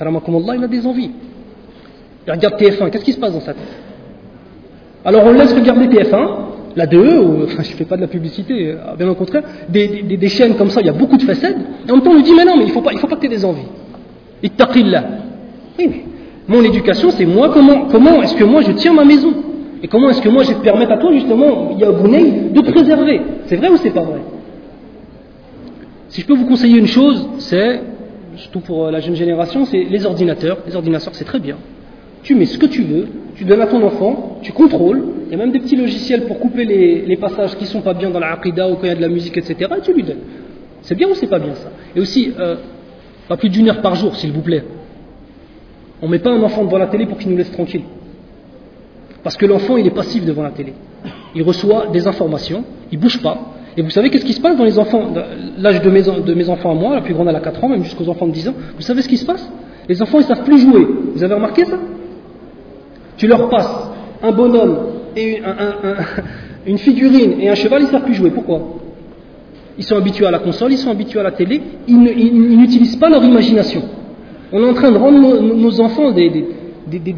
Allah, 0.00 0.54
il 0.56 0.64
a 0.64 0.68
des 0.68 0.86
envies. 0.86 1.10
Il 2.26 2.32
regarde 2.32 2.54
TF1, 2.58 2.90
qu'est-ce 2.90 3.04
qui 3.04 3.12
se 3.12 3.20
passe 3.20 3.32
dans 3.32 3.40
sa 3.40 3.52
tête? 3.52 3.62
Alors 5.04 5.24
on 5.24 5.32
laisse 5.32 5.52
regarder 5.52 5.86
TF1, 5.86 6.28
la 6.76 6.86
2, 6.86 7.18
ou, 7.18 7.44
enfin 7.44 7.62
je 7.62 7.70
ne 7.70 7.76
fais 7.76 7.84
pas 7.84 7.96
de 7.96 8.02
la 8.02 8.06
publicité, 8.06 8.72
euh, 8.72 8.96
bien 8.96 9.08
au 9.08 9.14
contraire, 9.14 9.42
des, 9.68 10.02
des, 10.02 10.28
chaînes 10.28 10.54
comme 10.54 10.70
ça, 10.70 10.80
il 10.80 10.86
y 10.86 10.90
a 10.90 10.94
beaucoup 10.94 11.16
de 11.16 11.22
facettes, 11.22 11.56
et 11.86 11.90
en 11.90 11.96
même 11.96 12.04
temps 12.04 12.10
on 12.10 12.16
lui 12.16 12.22
dit 12.22 12.34
mais 12.34 12.44
non, 12.44 12.56
mais 12.56 12.64
il 12.64 12.68
ne 12.68 12.72
faut 12.72 12.82
pas, 12.82 12.92
il 12.92 12.98
que 12.98 13.14
tu 13.14 13.26
aies 13.26 13.28
des 13.28 13.44
envies. 13.44 13.66
Ittaqillah. 14.42 15.04
Oui, 15.78 15.86
mais 15.88 16.04
mon 16.48 16.62
éducation, 16.62 17.10
c'est 17.10 17.26
moi, 17.26 17.50
comment, 17.52 17.86
comment 17.90 18.22
est-ce 18.22 18.34
que 18.34 18.44
moi 18.44 18.62
je 18.62 18.72
tiens 18.72 18.92
ma 18.92 19.04
maison? 19.04 19.32
Et 19.82 19.88
comment 19.88 20.10
est-ce 20.10 20.20
que 20.20 20.28
moi 20.28 20.42
je 20.42 20.50
vais 20.50 20.56
te 20.56 20.62
permettre 20.62 20.92
à 20.92 20.98
toi, 20.98 21.12
justement, 21.12 21.70
il 21.72 21.78
y 21.78 21.84
a 21.84 21.90
de 21.90 22.70
préserver? 22.70 23.20
C'est 23.46 23.56
vrai 23.56 23.68
ou 23.68 23.76
c'est 23.76 23.90
pas 23.90 24.02
vrai? 24.02 24.20
Si 26.08 26.20
je 26.22 26.26
peux 26.26 26.34
vous 26.34 26.46
conseiller 26.46 26.78
une 26.78 26.88
chose, 26.88 27.26
c'est, 27.38 27.80
surtout 28.36 28.60
pour 28.60 28.86
euh, 28.86 28.90
la 28.90 29.00
jeune 29.00 29.14
génération, 29.14 29.64
c'est 29.64 29.84
les 29.84 30.04
ordinateurs. 30.04 30.58
Les 30.66 30.74
ordinateurs, 30.74 31.14
c'est 31.14 31.24
très 31.24 31.38
bien. 31.38 31.56
Tu 32.24 32.34
mets 32.34 32.46
ce 32.46 32.58
que 32.58 32.66
tu 32.66 32.82
veux, 32.82 33.06
tu 33.36 33.44
donnes 33.44 33.60
à 33.60 33.66
ton 33.66 33.82
enfant, 33.82 34.38
tu 34.42 34.52
contrôles. 34.52 35.02
Il 35.26 35.32
y 35.32 35.34
a 35.34 35.38
même 35.38 35.52
des 35.52 35.60
petits 35.60 35.76
logiciels 35.76 36.26
pour 36.26 36.40
couper 36.40 36.64
les, 36.64 37.16
passages 37.16 37.56
qui 37.56 37.64
sont 37.64 37.80
pas 37.80 37.94
bien 37.94 38.10
dans 38.10 38.18
la 38.18 38.32
aqidah 38.32 38.68
ou 38.68 38.74
quand 38.74 38.82
il 38.84 38.88
y 38.88 38.92
a 38.92 38.96
de 38.96 39.00
la 39.00 39.08
musique, 39.08 39.36
etc. 39.36 39.70
Et 39.78 39.80
tu 39.82 39.94
lui 39.94 40.02
donnes. 40.02 40.18
C'est 40.82 40.96
bien 40.96 41.08
ou 41.08 41.14
c'est 41.14 41.28
pas 41.28 41.38
bien 41.38 41.54
ça? 41.54 41.70
Et 41.94 42.00
aussi, 42.00 42.32
euh, 42.38 42.56
pas 43.28 43.36
plus 43.36 43.48
d'une 43.48 43.68
heure 43.68 43.80
par 43.80 43.94
jour, 43.94 44.16
s'il 44.16 44.32
vous 44.32 44.42
plaît. 44.42 44.64
On 46.02 46.06
ne 46.06 46.10
met 46.10 46.18
pas 46.18 46.30
un 46.30 46.42
enfant 46.42 46.64
devant 46.64 46.78
la 46.78 46.88
télé 46.88 47.06
pour 47.06 47.18
qu'il 47.18 47.30
nous 47.30 47.36
laisse 47.36 47.52
tranquille. 47.52 47.82
Parce 49.22 49.36
que 49.36 49.46
l'enfant, 49.46 49.76
il 49.76 49.86
est 49.86 49.94
passif 49.94 50.24
devant 50.24 50.42
la 50.42 50.50
télé. 50.50 50.72
Il 51.34 51.42
reçoit 51.42 51.88
des 51.88 52.06
informations, 52.06 52.64
il 52.90 52.98
ne 52.98 53.02
bouge 53.02 53.22
pas. 53.22 53.38
Et 53.76 53.82
vous 53.82 53.90
savez 53.90 54.10
qu'est-ce 54.10 54.24
qui 54.24 54.32
se 54.32 54.40
passe 54.40 54.56
dans 54.56 54.64
les 54.64 54.78
enfants, 54.78 55.12
l'âge 55.58 55.80
de 55.80 55.90
mes, 56.34 56.48
enfants 56.48 56.72
à 56.72 56.74
moi, 56.74 56.94
la 56.94 57.02
plus 57.02 57.14
grande 57.14 57.28
elle 57.28 57.36
a 57.36 57.40
4 57.40 57.62
ans, 57.64 57.68
même 57.68 57.84
jusqu'aux 57.84 58.08
enfants 58.08 58.26
de 58.26 58.32
10 58.32 58.48
ans. 58.48 58.54
Vous 58.76 58.82
savez 58.82 59.02
ce 59.02 59.08
qui 59.08 59.16
se 59.16 59.24
passe? 59.24 59.48
Les 59.88 60.02
enfants, 60.02 60.18
ils 60.18 60.22
ne 60.22 60.34
savent 60.34 60.44
plus 60.44 60.58
jouer. 60.58 60.86
Vous 61.14 61.22
avez 61.22 61.34
remarqué 61.34 61.64
ça? 61.64 61.76
Tu 63.16 63.26
leur 63.26 63.48
passes 63.48 63.90
un 64.22 64.32
bonhomme 64.32 64.78
une 66.66 66.78
figurine 66.78 67.40
et 67.40 67.48
un 67.48 67.54
cheval, 67.54 67.82
ils 67.82 67.86
ne 67.86 67.90
savent 67.90 68.04
plus 68.04 68.14
jouer. 68.14 68.30
Pourquoi? 68.30 68.60
Ils 69.78 69.84
sont 69.84 69.96
habitués 69.96 70.26
à 70.26 70.30
la 70.30 70.38
console, 70.38 70.72
ils 70.72 70.78
sont 70.78 70.90
habitués 70.90 71.20
à 71.20 71.22
la 71.22 71.32
télé, 71.32 71.60
ils 71.88 71.98
n'utilisent 71.98 72.96
pas 72.96 73.08
leur 73.08 73.24
imagination. 73.24 73.82
On 74.52 74.62
est 74.62 74.68
en 74.68 74.74
train 74.74 74.90
de 74.90 74.98
rendre 74.98 75.40
nos, 75.40 75.80
enfants 75.80 76.10
des, 76.12 76.28
des. 76.86 77.14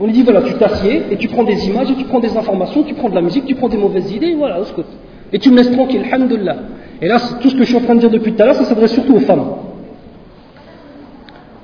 On 0.00 0.06
lui 0.06 0.12
dit 0.12 0.22
voilà, 0.22 0.42
tu 0.42 0.54
t'assieds 0.54 1.02
et 1.10 1.16
tu 1.16 1.28
prends 1.28 1.44
des 1.44 1.68
images, 1.68 1.90
et 1.90 1.94
tu 1.94 2.04
prends 2.04 2.20
des 2.20 2.36
informations, 2.36 2.82
tu 2.82 2.94
prends 2.94 3.08
de 3.08 3.14
la 3.14 3.22
musique, 3.22 3.44
tu 3.46 3.54
prends 3.54 3.68
des 3.68 3.76
mauvaises 3.76 4.10
idées, 4.12 4.34
voilà, 4.34 4.60
au 4.60 4.64
secours. 4.64 4.84
Et 5.32 5.38
tu 5.38 5.50
me 5.50 5.56
laisses 5.56 5.70
tranquille, 5.70 6.02
alhamdulillah. 6.10 6.56
Et 7.00 7.08
là, 7.08 7.18
tout 7.40 7.50
ce 7.50 7.54
que 7.54 7.60
je 7.60 7.68
suis 7.68 7.76
en 7.76 7.80
train 7.80 7.94
de 7.94 8.00
dire 8.00 8.10
depuis 8.10 8.32
tout 8.32 8.42
à 8.42 8.46
l'heure, 8.46 8.54
ça 8.54 8.64
s'adresse 8.64 8.92
surtout 8.92 9.14
aux 9.14 9.20
femmes. 9.20 9.44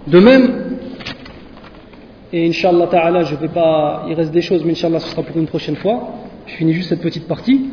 De 0.07 0.19
même, 0.19 0.51
et 2.33 2.49
Inch'Allah 2.49 2.87
ta'ala, 2.87 3.25
je 3.25 3.35
vais 3.35 3.49
pas, 3.49 4.07
il 4.09 4.15
reste 4.15 4.33
des 4.33 4.41
choses, 4.41 4.65
mais 4.65 4.73
Inch'Allah, 4.73 5.01
ce 5.01 5.09
sera 5.09 5.23
pour 5.23 5.37
une 5.37 5.47
prochaine 5.47 5.77
fois. 5.77 6.15
Je 6.47 6.55
finis 6.55 6.73
juste 6.73 6.89
cette 6.89 7.01
petite 7.01 7.27
partie. 7.27 7.67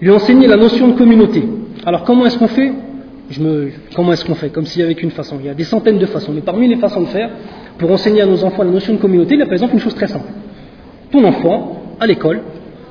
Lui 0.00 0.10
enseigner 0.10 0.48
la 0.48 0.56
notion 0.56 0.88
de 0.88 0.94
communauté. 0.94 1.44
Alors, 1.86 2.02
comment 2.02 2.26
est-ce 2.26 2.36
qu'on 2.36 2.48
fait? 2.48 2.72
Comment 3.94 4.12
est-ce 4.12 4.24
qu'on 4.24 4.34
fait? 4.34 4.50
Comme 4.50 4.66
s'il 4.66 4.82
y 4.82 4.84
avait 4.84 4.96
qu'une 4.96 5.12
façon. 5.12 5.36
Il 5.40 5.46
y 5.46 5.48
a 5.48 5.54
des 5.54 5.64
centaines 5.64 5.98
de 5.98 6.06
façons. 6.06 6.32
Mais 6.32 6.40
parmi 6.40 6.68
les 6.68 6.76
façons 6.76 7.02
de 7.02 7.06
faire, 7.06 7.30
pour 7.78 7.90
enseigner 7.90 8.22
à 8.22 8.26
nos 8.26 8.44
enfants 8.44 8.62
la 8.62 8.70
notion 8.70 8.94
de 8.94 8.98
communauté, 8.98 9.34
il 9.34 9.40
y 9.40 9.42
a 9.42 9.46
par 9.46 9.54
exemple 9.54 9.74
une 9.74 9.80
chose 9.80 9.94
très 9.94 10.08
simple. 10.08 10.28
Ton 11.10 11.24
enfant, 11.24 11.82
à 12.00 12.06
l'école, 12.06 12.42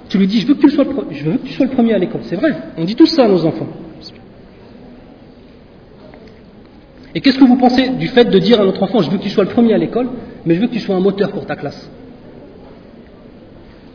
tu 0.10 0.17
lui 0.17 0.28
dis 0.28 0.39
je 0.39 0.48
veux 0.48 0.56
que 0.56 0.62
tu 0.62 0.69
sois 0.69 0.84
le, 0.84 1.67
premier 1.69 1.93
à 1.93 1.98
l'école. 1.98 2.22
C'est 2.24 2.36
vrai, 2.36 2.54
on 2.78 2.84
dit 2.84 2.96
tout 2.96 3.06
ça 3.06 3.26
à 3.26 3.28
nos 3.28 3.46
enfants. 3.46 3.67
Et 7.15 7.22
qu'est-ce 7.22 7.38
que 7.38 7.43
vous 7.43 7.58
pensez 7.58 7.89
du 7.89 8.08
fait 8.08 8.26
de 8.26 8.39
dire 8.39 8.60
à 8.60 8.65
notre 8.65 8.82
enfant 8.82 9.02
je 9.02 9.10
veux 9.10 9.17
que 9.17 9.24
tu 9.24 9.30
sois 9.30 9.43
le 9.43 9.52
premier 9.52 9.74
à 9.74 9.78
l'école, 9.78 10.10
mais 10.46 10.56
je 10.56 10.62
veux 10.62 10.67
que 10.67 10.74
tu 10.74 10.80
sois 10.80 10.96
un 10.96 11.00
moteur 11.00 11.32
pour 11.32 11.46
ta 11.46 11.56
classe? 11.56 11.89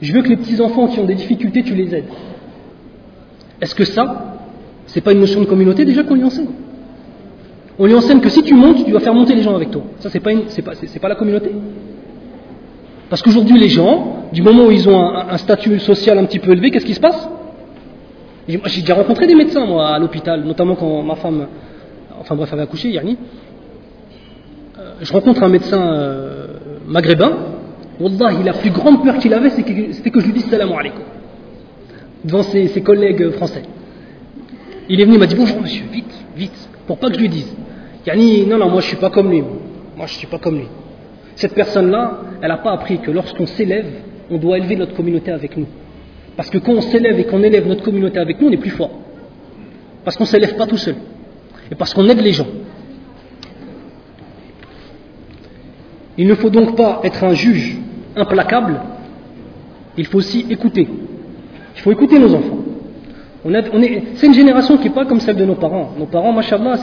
Je 0.01 0.12
veux 0.12 0.22
que 0.22 0.29
les 0.29 0.37
petits 0.37 0.61
enfants 0.61 0.87
qui 0.87 1.01
ont 1.01 1.05
des 1.05 1.16
difficultés, 1.16 1.64
tu 1.64 1.74
les 1.74 1.94
aides. 1.94 2.05
Est-ce 3.61 3.74
que 3.74 3.85
ça, 3.85 4.37
c'est 4.87 5.01
pas 5.01 5.12
une 5.12 5.20
notion 5.20 5.40
de 5.40 5.46
communauté 5.46 5.85
déjà 5.85 6.05
qu'on 6.05 6.14
lui 6.14 6.24
enseigne? 6.24 6.46
On 7.78 7.86
lui 7.86 7.94
enseigne 7.94 8.20
que 8.20 8.28
si 8.28 8.42
tu 8.42 8.54
montes, 8.54 8.84
tu 8.84 8.90
dois 8.90 9.00
faire 9.00 9.14
monter 9.14 9.34
les 9.34 9.42
gens 9.42 9.54
avec 9.54 9.70
toi. 9.70 9.82
Ça, 10.00 10.10
c'est 10.10 10.20
pas, 10.20 10.32
pas, 10.32 10.72
pas 11.00 11.08
la 11.08 11.14
communauté. 11.14 11.50
Parce 13.08 13.22
qu'aujourd'hui, 13.22 13.58
les 13.58 13.68
gens, 13.68 14.24
du 14.32 14.42
moment 14.42 14.66
où 14.66 14.70
ils 14.70 14.88
ont 14.88 14.98
un, 14.98 15.36
statut 15.38 15.78
social 15.78 16.18
un 16.18 16.24
petit 16.24 16.40
peu 16.40 16.52
élevé, 16.52 16.70
qu'est-ce 16.70 16.84
qui 16.84 16.94
se 16.94 17.00
passe? 17.00 17.28
J'ai 18.48 18.80
déjà 18.80 18.94
rencontré 18.94 19.26
des 19.26 19.34
médecins, 19.34 19.64
moi, 19.64 19.88
à 19.88 19.98
l'hôpital, 19.98 20.42
notamment 20.44 20.74
quand 20.74 21.02
ma 21.02 21.14
femme, 21.14 21.46
enfin 22.18 22.34
bref, 22.34 22.52
avait 22.52 22.62
accouché, 22.62 22.90
Yarni. 22.90 23.16
Euh, 24.78 24.92
je 25.00 25.12
rencontre 25.12 25.42
un 25.42 25.48
médecin 25.48 25.80
euh, 25.80 26.46
maghrébin. 26.86 27.32
Wallah, 28.00 28.32
la 28.44 28.52
plus 28.54 28.70
grande 28.70 29.04
peur 29.04 29.18
qu'il 29.18 29.34
avait, 29.34 29.50
c'était 29.50 30.10
que, 30.10 30.20
je 30.20 30.26
lui 30.26 30.32
dise 30.32 30.48
salam 30.48 30.72
alaikum 30.72 31.02
devant 32.24 32.42
ses 32.42 32.82
collègues 32.82 33.30
français. 33.30 33.62
Il 34.88 35.00
est 35.00 35.04
venu, 35.04 35.16
il 35.16 35.20
m'a 35.20 35.26
dit 35.26 35.34
bonjour 35.34 35.60
monsieur, 35.60 35.84
vite, 35.92 36.12
vite, 36.36 36.68
pour 36.86 36.98
pas 36.98 37.08
que 37.08 37.14
je 37.14 37.20
lui 37.20 37.28
dise. 37.28 37.54
Yani, 38.08 38.46
non, 38.46 38.56
non, 38.56 38.70
moi 38.70 38.80
je 38.80 38.86
suis 38.86 38.96
pas 38.96 39.10
comme 39.10 39.30
lui. 39.30 39.42
Moi 39.94 40.06
je 40.06 40.14
suis 40.14 40.26
pas 40.26 40.38
comme 40.38 40.56
lui. 40.56 40.68
Cette 41.36 41.52
personne-là, 41.52 42.20
elle 42.40 42.48
n'a 42.48 42.56
pas 42.56 42.72
appris 42.72 43.00
que 43.00 43.10
lorsqu'on 43.10 43.44
s'élève, 43.44 43.86
on 44.30 44.38
doit 44.38 44.56
élever 44.56 44.76
notre 44.76 44.94
communauté 44.94 45.30
avec 45.30 45.54
nous. 45.58 45.66
Parce 46.34 46.48
que 46.48 46.56
quand 46.56 46.72
on 46.72 46.80
s'élève 46.80 47.20
et 47.20 47.24
qu'on 47.24 47.42
élève 47.42 47.66
notre 47.66 47.82
communauté 47.82 48.18
avec 48.18 48.40
nous, 48.40 48.48
on 48.48 48.50
est 48.50 48.56
plus 48.56 48.70
fort. 48.70 48.92
Parce 50.04 50.16
qu'on 50.16 50.24
ne 50.24 50.28
s'élève 50.28 50.56
pas 50.56 50.66
tout 50.66 50.78
seul. 50.78 50.94
Et 51.70 51.74
parce 51.74 51.92
qu'on 51.92 52.08
aide 52.08 52.22
les 52.22 52.32
gens. 52.32 52.46
Il 56.16 56.28
ne 56.28 56.34
faut 56.34 56.48
donc 56.48 56.76
pas 56.76 57.00
être 57.04 57.22
un 57.24 57.34
juge 57.34 57.76
implacable. 58.16 58.80
Il 59.98 60.06
faut 60.06 60.16
aussi 60.16 60.46
écouter. 60.48 60.88
Il 61.76 61.82
faut 61.82 61.92
écouter 61.92 62.18
nos 62.18 62.34
enfants 62.34 62.57
c'est 63.44 64.27
une 64.27 64.35
génération 64.35 64.77
qui 64.79 64.88
n'est 64.88 64.94
pas 64.94 65.05
comme 65.05 65.20
celle 65.20 65.37
de 65.37 65.44
nos 65.44 65.55
parents. 65.55 65.92
Nos 65.96 66.07
parents, 66.07 66.33
mashallah, 66.33 66.77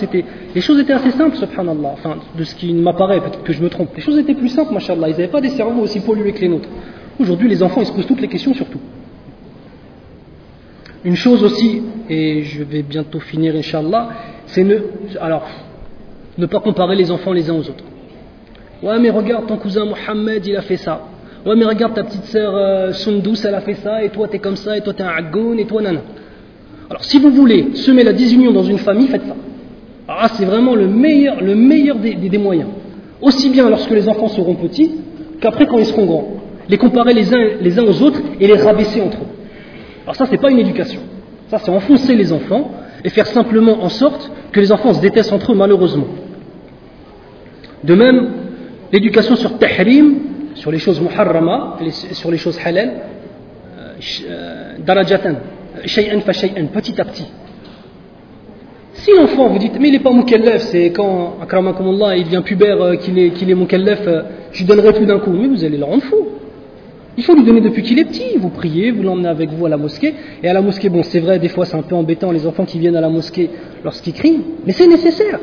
les 0.54 0.62
choses 0.62 0.80
étaient 0.80 0.94
assez 0.94 1.12
simples, 1.12 1.36
subhanallah. 1.36 1.90
Enfin, 1.94 2.18
de 2.38 2.44
ce 2.44 2.56
qui 2.56 2.74
m'apparaît, 2.74 3.20
peut-être 3.20 3.44
que 3.44 3.52
je 3.52 3.62
me 3.62 3.70
trompe. 3.70 3.90
Les 3.96 4.02
choses 4.02 4.18
étaient 4.18 4.34
plus 4.36 4.50
simples, 4.50 4.74
mashallah. 4.74 5.10
Ils 5.10 5.12
n'avaient 5.12 5.28
pas 5.28 5.42
des 5.42 5.50
cerveaux 5.50 5.82
aussi 5.82 6.00
pollués 6.00 6.32
que 6.32 6.42
les 6.42 6.48
nôtres. 6.48 6.70
Aujourd'hui, 7.20 7.50
les 7.50 7.62
enfants, 7.62 7.82
ils 7.82 7.88
se 7.88 7.92
posent 7.92 8.08
toutes 8.08 8.22
les 8.22 8.30
questions 8.30 8.54
sur 8.54 8.68
tout. 8.68 8.80
Une 11.04 11.16
chose 11.16 11.44
aussi, 11.44 11.84
et 12.10 12.44
je 12.44 12.64
vais 12.64 12.82
bientôt 12.82 13.20
finir, 13.20 13.54
inshallah, 13.56 14.10
c'est 14.48 14.64
ne, 14.64 14.78
alors, 15.20 15.46
ne 16.38 16.46
pas 16.46 16.60
comparer 16.60 16.96
les 16.96 17.12
enfants 17.12 17.34
les 17.34 17.50
uns 17.50 17.56
aux 17.56 17.70
autres. 17.70 17.84
Ouais, 18.82 18.98
mais 19.00 19.10
regarde, 19.10 19.46
ton 19.46 19.58
cousin 19.58 19.86
Mohamed, 19.86 20.46
il 20.48 20.56
a 20.56 20.62
fait 20.62 20.78
ça. 20.78 21.02
Ouais, 21.46 21.56
mais 21.56 21.66
regarde, 21.66 21.94
ta 21.94 22.04
petite 22.04 22.26
sœur 22.26 22.56
euh, 22.56 22.92
elle 23.44 23.56
a 23.56 23.62
fait 23.62 23.76
ça, 23.76 24.04
et 24.04 24.10
toi, 24.10 24.28
t'es 24.28 24.40
comme 24.40 24.56
ça, 24.56 24.78
et 24.78 24.82
toi, 24.82 24.94
t'es 24.94 25.04
un 25.04 25.10
agoun, 25.10 25.60
et 25.60 25.66
toi, 25.66 25.82
nana. 25.82 26.02
Alors 26.90 27.04
si 27.04 27.20
vous 27.20 27.32
voulez 27.32 27.70
semer 27.76 28.04
la 28.04 28.14
désunion 28.14 28.52
dans 28.52 28.64
une 28.64 28.78
famille, 28.78 29.08
faites 29.08 29.26
ça. 29.26 29.36
Alors 30.08 30.30
c'est 30.36 30.46
vraiment 30.46 30.76
le 30.76 30.88
meilleur, 30.88 31.42
le 31.42 31.56
meilleur 31.56 31.98
des, 31.98 32.38
moyens. 32.38 32.70
Aussi 33.22 33.50
bien 33.50 33.70
lorsque 33.70 33.92
les 33.92 34.08
enfants 34.08 34.28
seront 34.28 34.56
petits 34.56 34.92
qu'après 35.42 35.66
quand 35.66 35.80
ils 35.80 35.86
seront 35.86 36.06
grands. 36.06 36.28
Les 36.70 36.78
comparer 36.78 37.14
les 37.14 37.34
uns, 37.34 37.48
les 37.62 37.80
uns 37.80 37.84
aux 37.84 38.02
autres 38.02 38.20
et 38.40 38.48
les 38.48 38.56
rabaisser 38.56 39.02
entre 39.02 39.18
eux. 39.18 39.28
Alors 40.04 40.16
ça, 40.16 40.26
c'est 40.30 40.38
pas 40.38 40.52
une 40.52 40.60
éducation. 40.60 41.00
Ça, 41.50 41.60
c'est 41.60 41.72
enfoncer 41.72 42.16
les 42.16 42.32
enfants 42.32 42.72
et 43.04 43.10
faire 43.10 43.28
simplement 43.28 43.84
en 43.84 43.90
sorte 43.90 44.32
que 44.52 44.60
les 44.60 44.72
enfants 44.72 44.94
se 44.94 45.02
détestent 45.02 45.34
entre 45.34 45.52
eux, 45.52 45.56
malheureusement. 45.56 46.08
De 47.84 47.94
même, 47.94 48.32
l'éducation 48.92 49.36
sur 49.36 49.58
tahrim, 49.58 50.16
sur 50.56 50.72
les 50.72 50.80
choses 50.80 51.00
muharrama, 51.02 51.78
sur 52.14 52.32
les 52.32 52.38
choses 52.38 52.60
halal, 52.64 52.94
euh, 55.78 56.02
euh, 56.02 56.20
darajatan, 56.20 56.68
petit 56.74 57.02
à 57.02 57.06
petit. 57.06 57.28
Si 58.96 59.12
l'enfant, 59.12 59.50
vous 59.50 59.60
dites, 59.60 59.78
mais 59.80 59.90
il 59.90 59.92
n'est 59.92 60.00
pas 60.00 60.14
mukallaf, 60.14 60.62
c'est 60.72 60.90
quand, 60.92 61.36
akramakumullah, 61.42 62.18
il 62.18 62.24
devient 62.24 62.42
pubère, 62.44 62.82
euh, 62.82 62.96
qu'il 62.96 63.20
est, 63.20 63.32
qu'il 63.32 63.52
est 63.52 63.56
mukallaf, 63.56 64.00
euh, 64.08 64.24
je 64.52 64.60
lui 64.60 64.66
donnerai 64.66 64.94
tout 64.94 65.06
d'un 65.06 65.20
coup. 65.20 65.32
Mais 65.32 65.48
vous 65.48 65.64
allez 65.64 65.78
le 65.78 65.84
rendre 65.84 66.04
fou. 66.04 66.16
Il 67.18 67.24
faut 67.24 67.36
lui 67.36 67.44
donner 67.44 67.62
depuis 67.62 67.84
qu'il 67.84 68.00
est 68.00 68.06
petit. 68.06 68.38
Vous 68.38 68.50
priez, 68.50 68.92
vous 68.92 69.04
l'emmenez 69.04 69.28
avec 69.28 69.52
vous 69.52 69.66
à 69.66 69.70
la 69.70 69.78
mosquée. 69.78 70.14
Et 70.42 70.48
à 70.48 70.54
la 70.54 70.62
mosquée, 70.62 70.90
bon, 70.90 71.04
c'est 71.04 71.20
vrai, 71.20 71.40
des 71.40 71.50
fois 71.50 71.66
c'est 71.66 71.76
un 71.76 71.82
peu 71.82 71.96
embêtant 71.96 72.32
les 72.32 72.48
enfants 72.48 72.66
qui 72.66 72.80
viennent 72.80 72.96
à 72.96 73.02
la 73.02 73.10
mosquée 73.10 73.50
lorsqu'ils 73.84 74.14
crient, 74.14 74.42
mais 74.66 74.72
c'est 74.72 74.88
nécessaire. 74.88 75.40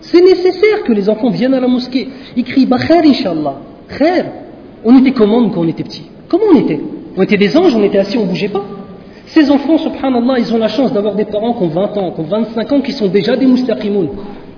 C'est 0.00 0.22
nécessaire 0.22 0.84
que 0.84 0.92
les 0.92 1.08
enfants 1.08 1.30
viennent 1.30 1.54
à 1.54 1.60
la 1.60 1.68
mosquée. 1.68 2.08
Ils 2.36 2.44
crient 2.44 2.66
Bakhair, 2.66 3.02
Inch'Allah. 3.04 3.56
Khair. 3.98 4.26
On 4.84 4.98
était 4.98 5.12
comment 5.12 5.48
quand 5.50 5.60
on 5.60 5.68
était 5.68 5.82
petit 5.82 6.08
Comment 6.28 6.44
on 6.54 6.58
était? 6.58 6.80
On 7.16 7.22
était 7.22 7.36
des 7.36 7.56
anges, 7.56 7.74
on 7.74 7.82
était 7.82 7.98
assis, 7.98 8.16
on 8.16 8.22
ne 8.22 8.28
bougeait 8.28 8.48
pas. 8.48 8.64
Ces 9.32 9.48
enfants, 9.50 9.78
subhanallah, 9.78 10.40
ils 10.40 10.52
ont 10.52 10.58
la 10.58 10.68
chance 10.68 10.92
d'avoir 10.92 11.14
des 11.14 11.24
parents 11.24 11.52
qui 11.52 11.62
ont 11.62 11.68
20 11.68 11.96
ans, 11.98 12.10
qui 12.10 12.20
ont 12.20 12.24
25 12.24 12.72
ans, 12.72 12.80
qui 12.80 12.92
sont 12.92 13.06
déjà 13.06 13.36
des 13.36 13.46
moustaqimoun, 13.46 14.08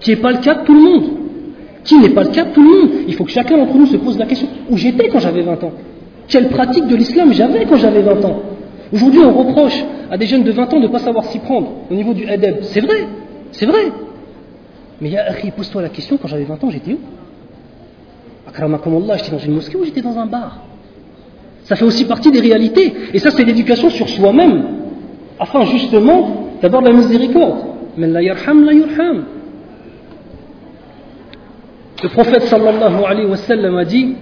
qui 0.00 0.10
n'est 0.10 0.16
pas 0.16 0.32
le 0.32 0.38
cas 0.38 0.54
de 0.54 0.64
tout 0.64 0.74
le 0.74 0.80
monde. 0.80 1.04
Qui 1.84 1.98
n'est 1.98 2.10
pas 2.10 2.22
le 2.22 2.30
cas 2.30 2.44
de 2.44 2.52
tout 2.54 2.62
le 2.62 2.68
monde. 2.68 2.90
Il 3.06 3.14
faut 3.14 3.24
que 3.24 3.32
chacun 3.32 3.58
d'entre 3.58 3.76
nous 3.76 3.86
se 3.86 3.96
pose 3.98 4.16
la 4.18 4.24
question 4.24 4.48
où 4.70 4.76
j'étais 4.78 5.08
quand 5.08 5.18
j'avais 5.18 5.42
20 5.42 5.62
ans? 5.64 5.72
Quelle 6.26 6.48
pratique 6.48 6.86
de 6.86 6.96
l'islam 6.96 7.32
j'avais 7.32 7.66
quand 7.66 7.76
j'avais 7.76 8.00
20 8.00 8.24
ans? 8.24 8.40
Aujourd'hui, 8.92 9.20
on 9.20 9.32
reproche 9.32 9.84
à 10.10 10.16
des 10.16 10.26
jeunes 10.26 10.44
de 10.44 10.52
20 10.52 10.72
ans 10.72 10.78
de 10.78 10.84
ne 10.84 10.88
pas 10.88 11.00
savoir 11.00 11.24
s'y 11.26 11.38
prendre 11.38 11.68
au 11.90 11.94
niveau 11.94 12.14
du 12.14 12.26
adab. 12.26 12.62
C'est 12.62 12.80
vrai, 12.80 13.06
c'est 13.50 13.66
vrai. 13.66 13.92
Mais 15.02 15.10
pose-toi 15.54 15.82
la 15.82 15.88
question, 15.90 16.16
quand 16.16 16.28
j'avais 16.28 16.44
20 16.44 16.64
ans, 16.64 16.70
j'étais 16.70 16.92
où? 16.92 16.98
Allah, 18.46 19.16
j'étais 19.16 19.32
dans 19.32 19.38
une 19.38 19.54
mosquée 19.54 19.76
ou 19.76 19.84
j'étais 19.84 20.02
dans 20.02 20.16
un 20.16 20.26
bar? 20.26 20.60
Ça 21.64 21.76
fait 21.76 21.84
aussi 21.84 22.04
partie 22.04 22.30
des 22.30 22.40
réalités. 22.40 22.92
Et 23.14 23.18
ça, 23.18 23.30
c'est 23.30 23.44
l'éducation 23.44 23.88
sur 23.90 24.08
soi-même. 24.08 24.64
Afin 25.38 25.64
justement 25.66 26.48
d'avoir 26.60 26.82
la 26.82 26.92
miséricorde. 26.92 27.58
Mais 27.96 28.06
la 28.06 28.22
yarham, 28.22 28.64
la 28.64 28.72
yurham. 28.72 29.24
Le 32.02 32.08
prophète 32.08 32.42
sallallahu 32.42 33.04
alayhi 33.06 33.28
wa 33.28 33.36
sallam 33.36 33.76
a 33.76 33.84
dit 33.84 34.14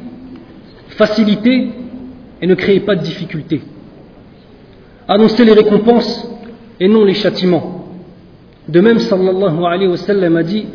facilitez 0.89 1.71
et 2.43 2.47
ne 2.47 2.55
créez 2.55 2.81
pas 2.81 2.95
de 2.95 3.03
difficultés. 3.03 3.63
Annoncez 5.09 5.45
les 5.45 5.53
récompenses 5.53 6.31
et 6.79 6.89
non 6.89 7.05
les 7.05 7.15
châtiments. 7.15 7.87
De 8.69 8.81
même, 8.81 8.99
sallallahu 8.99 9.65
alayhi 9.65 9.89
wa 9.89 9.97
sallam 9.97 10.37
a 10.37 10.43
dit 10.43 10.67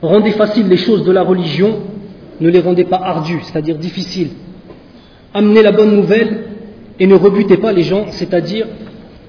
rendez 0.00 0.30
faciles 0.30 0.68
les 0.68 0.78
choses 0.78 1.04
de 1.04 1.12
la 1.12 1.22
religion, 1.22 1.80
ne 2.40 2.48
les 2.48 2.60
rendez 2.60 2.84
pas 2.84 2.96
ardues, 2.96 3.40
c'est-à-dire 3.42 3.76
difficiles 3.76 4.30
Amenez 5.33 5.61
la 5.61 5.71
bonne 5.71 5.95
nouvelle 5.95 6.43
et 6.99 7.07
ne 7.07 7.15
rebutez 7.15 7.57
pas 7.57 7.71
les 7.71 7.83
gens, 7.83 8.07
c'est-à-dire 8.11 8.67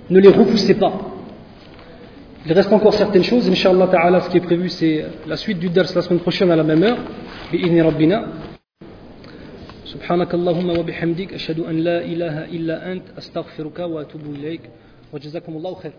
ne 0.09 0.19
les 0.19 0.29
repoussez 0.29 0.75
pas. 0.75 0.93
Il 2.47 2.53
reste 2.53 2.73
encore 2.73 2.95
certaines 2.95 3.23
choses. 3.23 3.49
Inch'Allah 3.49 3.87
ta'ala, 3.87 4.21
ce 4.23 4.31
qui 4.31 4.39
est 4.39 4.41
prévu, 4.41 4.69
c'est 4.71 5.05
la 5.27 5.37
suite 5.37 5.59
du 5.59 5.69
dars 5.69 5.87
la 5.95 6.03
semaine 6.03 6.21
prochaine 6.21 6.51
à 6.51 6.57
la 6.57 6.65
même 6.65 6.83
heure. 6.83 6.99
بإذن 7.53 7.83
ربنا 7.83 8.19
سبحانك 9.85 10.35
اللهم 10.35 10.71
وبحمدك 10.79 11.35
أشهد 11.35 11.61
أن 11.61 11.77
لا 11.83 11.99
إله 12.05 12.45
إلا 12.45 12.93
أنت 12.93 13.07
أستغفرك 13.19 13.79
وأتوب 13.79 14.23
إليك 14.39 14.61
وجزاكم 15.13 15.53
الله 15.57 15.75
خير 15.75 15.93